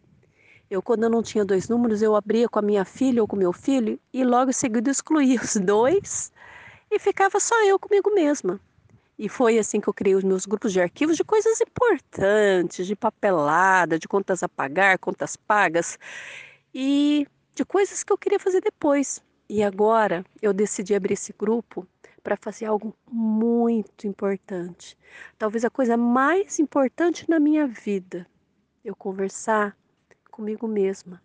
Eu, 0.71 0.81
quando 0.81 1.03
eu 1.03 1.11
não 1.11 1.25
tinha 1.25 1.45
dois 1.45 1.69
números, 1.69 2.03
eu 2.03 2.15
abria 2.15 2.49
com 2.49 2.61
a 2.61 2.63
minha 2.63 2.85
filha 2.85 3.21
ou 3.21 3.27
com 3.27 3.35
meu 3.35 3.53
filho 3.53 3.99
e 4.13 4.23
logo 4.23 4.51
em 4.51 4.53
seguida 4.53 4.93
excluía 4.93 5.41
os 5.43 5.57
dois 5.57 6.31
e 6.89 7.01
ficava 7.01 7.41
só 7.41 7.61
eu 7.65 7.77
comigo 7.77 8.15
mesma. 8.15 8.61
E 9.19 9.29
foi 9.29 9.59
assim 9.59 9.81
que 9.81 9.89
eu 9.89 9.93
criei 9.93 10.15
os 10.15 10.23
meus 10.23 10.47
grupos 10.47 10.73
de 10.73 10.81
arquivos 10.81 11.17
de 11.17 11.25
coisas 11.25 11.61
importantes, 11.61 12.87
de 12.87 12.95
papelada, 12.95 13.99
de 13.99 14.07
contas 14.07 14.45
a 14.45 14.49
pagar, 14.49 15.01
contas 15.01 15.35
pagas 15.35 15.99
e 16.73 17.27
de 17.57 17.65
coisas 17.65 18.05
que 18.05 18.13
eu 18.13 18.17
queria 18.17 18.39
fazer 18.39 18.61
depois. 18.61 19.21
E 19.51 19.63
agora 19.63 20.25
eu 20.43 20.53
decidi 20.53 20.95
abrir 20.95 21.15
esse 21.15 21.33
grupo 21.33 21.87
para 22.23 22.37
fazer 22.37 22.67
algo 22.67 22.95
muito 23.11 24.07
importante. 24.07 24.99
Talvez 25.39 25.65
a 25.65 25.71
coisa 25.71 25.97
mais 25.97 26.59
importante 26.59 27.29
na 27.31 27.41
minha 27.41 27.67
vida. 27.67 28.27
Eu 28.85 28.95
conversar 28.95 29.75
comigo 30.31 30.69
mesma 30.69 31.23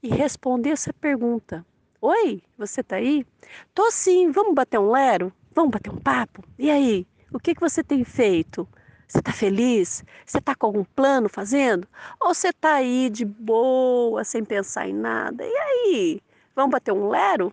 e 0.00 0.08
responder 0.08 0.70
essa 0.70 0.92
pergunta. 0.92 1.66
Oi, 2.00 2.42
você 2.56 2.80
tá 2.82 2.96
aí? 2.96 3.26
Tô 3.74 3.90
sim, 3.90 4.30
vamos 4.30 4.54
bater 4.54 4.78
um 4.78 4.92
lero? 4.92 5.32
Vamos 5.52 5.72
bater 5.72 5.90
um 5.90 5.98
papo? 5.98 6.44
E 6.56 6.70
aí, 6.70 7.06
o 7.32 7.40
que, 7.40 7.54
que 7.54 7.60
você 7.60 7.82
tem 7.82 8.04
feito? 8.04 8.68
Você 9.08 9.18
está 9.18 9.32
feliz? 9.32 10.04
Você 10.24 10.38
está 10.38 10.54
com 10.54 10.66
algum 10.66 10.84
plano 10.84 11.28
fazendo? 11.28 11.88
Ou 12.20 12.32
você 12.32 12.48
está 12.50 12.74
aí 12.74 13.10
de 13.10 13.24
boa, 13.24 14.22
sem 14.22 14.44
pensar 14.44 14.88
em 14.88 14.94
nada? 14.94 15.44
E 15.44 15.56
aí? 15.56 16.20
Vamos 16.56 16.70
bater 16.70 16.90
um 16.90 17.10
lero? 17.10 17.52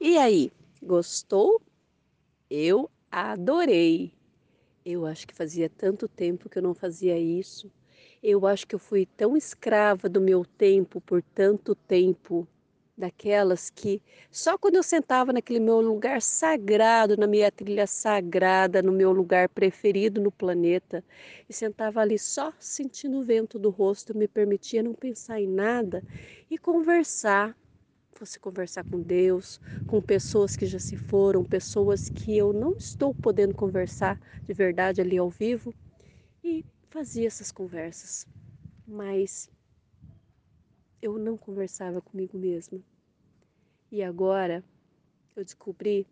E 0.00 0.16
aí, 0.16 0.52
gostou? 0.80 1.60
Eu 2.48 2.88
adorei. 3.10 4.12
Eu 4.84 5.04
acho 5.04 5.26
que 5.26 5.34
fazia 5.34 5.68
tanto 5.68 6.06
tempo 6.06 6.48
que 6.48 6.58
eu 6.58 6.62
não 6.62 6.74
fazia 6.74 7.18
isso. 7.18 7.72
Eu 8.22 8.46
acho 8.46 8.64
que 8.64 8.76
eu 8.76 8.78
fui 8.78 9.04
tão 9.04 9.36
escrava 9.36 10.08
do 10.08 10.20
meu 10.20 10.44
tempo 10.44 11.00
por 11.00 11.20
tanto 11.20 11.74
tempo 11.74 12.46
daquelas 12.96 13.70
que 13.70 14.02
só 14.30 14.56
quando 14.58 14.76
eu 14.76 14.82
sentava 14.82 15.32
naquele 15.32 15.60
meu 15.60 15.80
lugar 15.80 16.22
sagrado, 16.22 17.16
na 17.16 17.26
minha 17.26 17.50
trilha 17.52 17.86
sagrada, 17.86 18.82
no 18.82 18.92
meu 18.92 19.12
lugar 19.12 19.48
preferido 19.48 20.20
no 20.20 20.32
planeta, 20.32 21.04
e 21.48 21.52
sentava 21.52 22.00
ali 22.00 22.18
só 22.18 22.52
sentindo 22.58 23.18
o 23.18 23.22
vento 23.24 23.58
do 23.58 23.70
rosto, 23.70 24.16
me 24.16 24.26
permitia 24.28 24.82
não 24.82 24.94
pensar 24.94 25.40
em 25.40 25.46
nada 25.48 26.04
e 26.50 26.58
conversar. 26.58 27.56
Fosse 28.14 28.40
conversar 28.40 28.84
com 28.84 29.00
Deus, 29.02 29.60
com 29.86 30.00
pessoas 30.02 30.56
que 30.56 30.66
já 30.66 30.78
se 30.78 30.96
foram, 30.96 31.44
pessoas 31.44 32.08
que 32.08 32.36
eu 32.36 32.52
não 32.52 32.72
estou 32.72 33.14
podendo 33.14 33.54
conversar 33.54 34.18
de 34.46 34.54
verdade 34.54 35.00
ali 35.02 35.18
ao 35.18 35.28
vivo, 35.30 35.74
e 36.44 36.64
fazia 36.90 37.26
essas 37.26 37.52
conversas. 37.52 38.26
Mas 38.86 39.50
eu 41.06 41.18
não 41.18 41.36
conversava 41.36 42.00
comigo 42.00 42.36
mesma. 42.36 42.80
E 43.92 44.02
agora 44.02 44.64
eu 45.36 45.44
descobri 45.44 46.04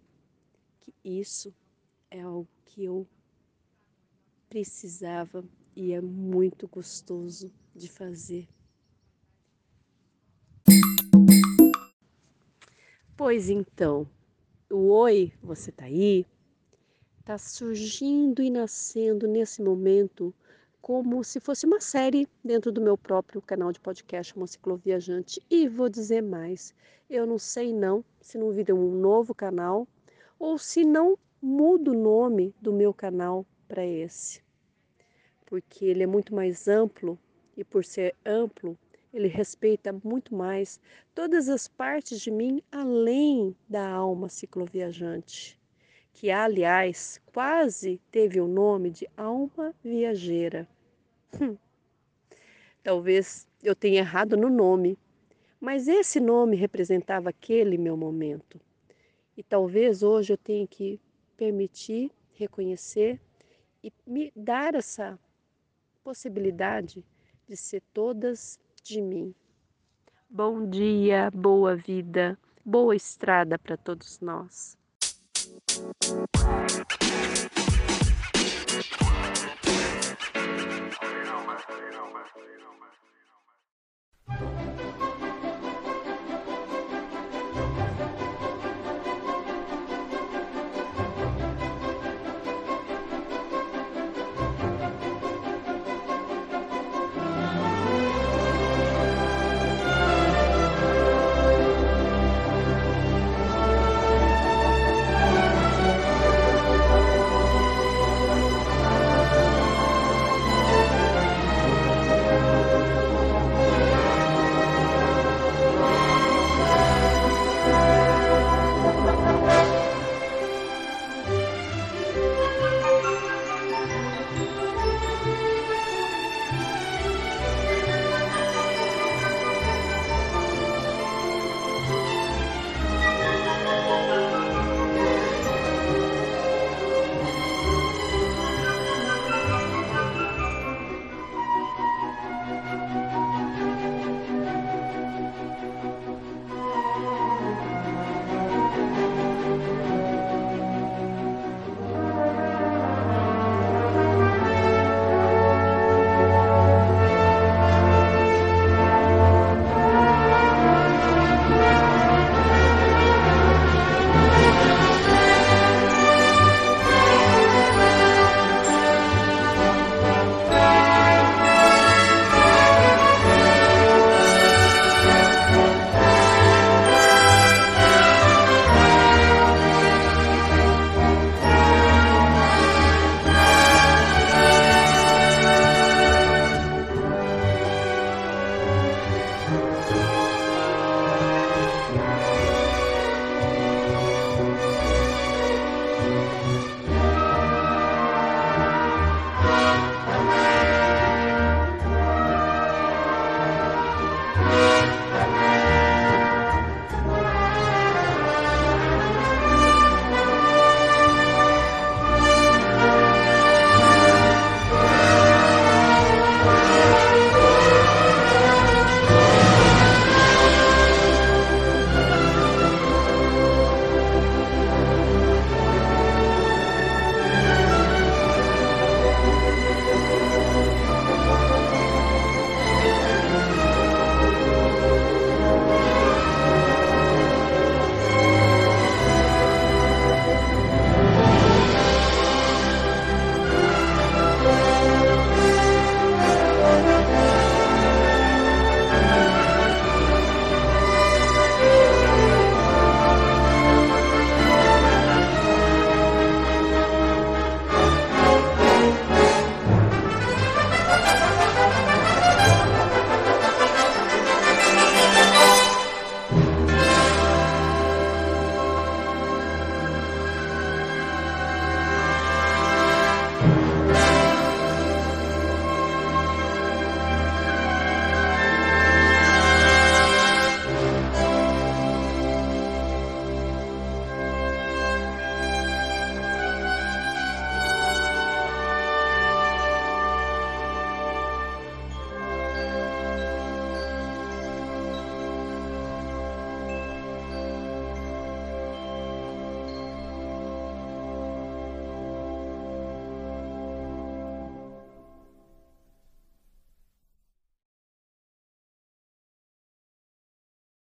que 0.80 0.94
isso 1.04 1.52
é 2.08 2.20
algo 2.20 2.48
que 2.64 2.84
eu 2.84 3.04
precisava 4.48 5.44
e 5.74 5.92
é 5.92 6.00
muito 6.00 6.68
gostoso 6.68 7.52
de 7.74 7.88
fazer. 7.88 8.46
Pois 13.16 13.48
então, 13.48 14.08
o 14.70 14.90
oi, 14.90 15.32
você 15.42 15.72
tá 15.72 15.86
aí, 15.86 16.24
tá 17.24 17.36
surgindo 17.36 18.40
e 18.40 18.48
nascendo 18.48 19.26
nesse 19.26 19.60
momento 19.60 20.32
como 20.84 21.24
se 21.24 21.40
fosse 21.40 21.64
uma 21.64 21.80
série 21.80 22.28
dentro 22.44 22.70
do 22.70 22.78
meu 22.78 22.98
próprio 22.98 23.40
canal 23.40 23.72
de 23.72 23.80
podcast, 23.80 24.36
uma 24.36 24.46
cicloviajante. 24.46 25.40
E 25.50 25.66
vou 25.66 25.88
dizer 25.88 26.20
mais, 26.20 26.74
eu 27.08 27.26
não 27.26 27.38
sei 27.38 27.72
não 27.72 28.04
se 28.20 28.36
não 28.36 28.50
vira 28.50 28.74
um 28.74 28.90
novo 28.90 29.34
canal 29.34 29.88
ou 30.38 30.58
se 30.58 30.84
não 30.84 31.18
mudo 31.40 31.92
o 31.92 31.98
nome 31.98 32.54
do 32.60 32.70
meu 32.70 32.92
canal 32.92 33.46
para 33.66 33.82
esse. 33.82 34.42
Porque 35.46 35.86
ele 35.86 36.02
é 36.02 36.06
muito 36.06 36.34
mais 36.34 36.68
amplo 36.68 37.18
e 37.56 37.64
por 37.64 37.82
ser 37.82 38.14
amplo, 38.22 38.76
ele 39.10 39.26
respeita 39.26 39.90
muito 40.04 40.34
mais 40.34 40.78
todas 41.14 41.48
as 41.48 41.66
partes 41.66 42.20
de 42.20 42.30
mim 42.30 42.62
além 42.70 43.56
da 43.66 43.88
alma 43.88 44.28
cicloviajante, 44.28 45.58
que 46.12 46.30
aliás 46.30 47.18
quase 47.32 47.98
teve 48.10 48.38
o 48.38 48.46
nome 48.46 48.90
de 48.90 49.08
alma 49.16 49.74
viajeira. 49.82 50.68
Hum. 51.40 51.56
Talvez 52.82 53.46
eu 53.62 53.74
tenha 53.74 54.00
errado 54.00 54.36
no 54.36 54.50
nome, 54.50 54.98
mas 55.60 55.88
esse 55.88 56.20
nome 56.20 56.56
representava 56.56 57.30
aquele 57.30 57.78
meu 57.78 57.96
momento. 57.96 58.60
E 59.36 59.42
talvez 59.42 60.02
hoje 60.02 60.34
eu 60.34 60.36
tenha 60.36 60.66
que 60.66 61.00
permitir, 61.36 62.10
reconhecer 62.34 63.20
e 63.82 63.92
me 64.06 64.32
dar 64.36 64.74
essa 64.74 65.18
possibilidade 66.02 67.02
de 67.48 67.56
ser 67.56 67.82
todas 67.92 68.58
de 68.82 69.00
mim. 69.00 69.34
Bom 70.28 70.68
dia, 70.68 71.30
boa 71.30 71.74
vida, 71.74 72.38
boa 72.64 72.94
estrada 72.94 73.58
para 73.58 73.76
todos 73.76 74.20
nós. 74.20 74.76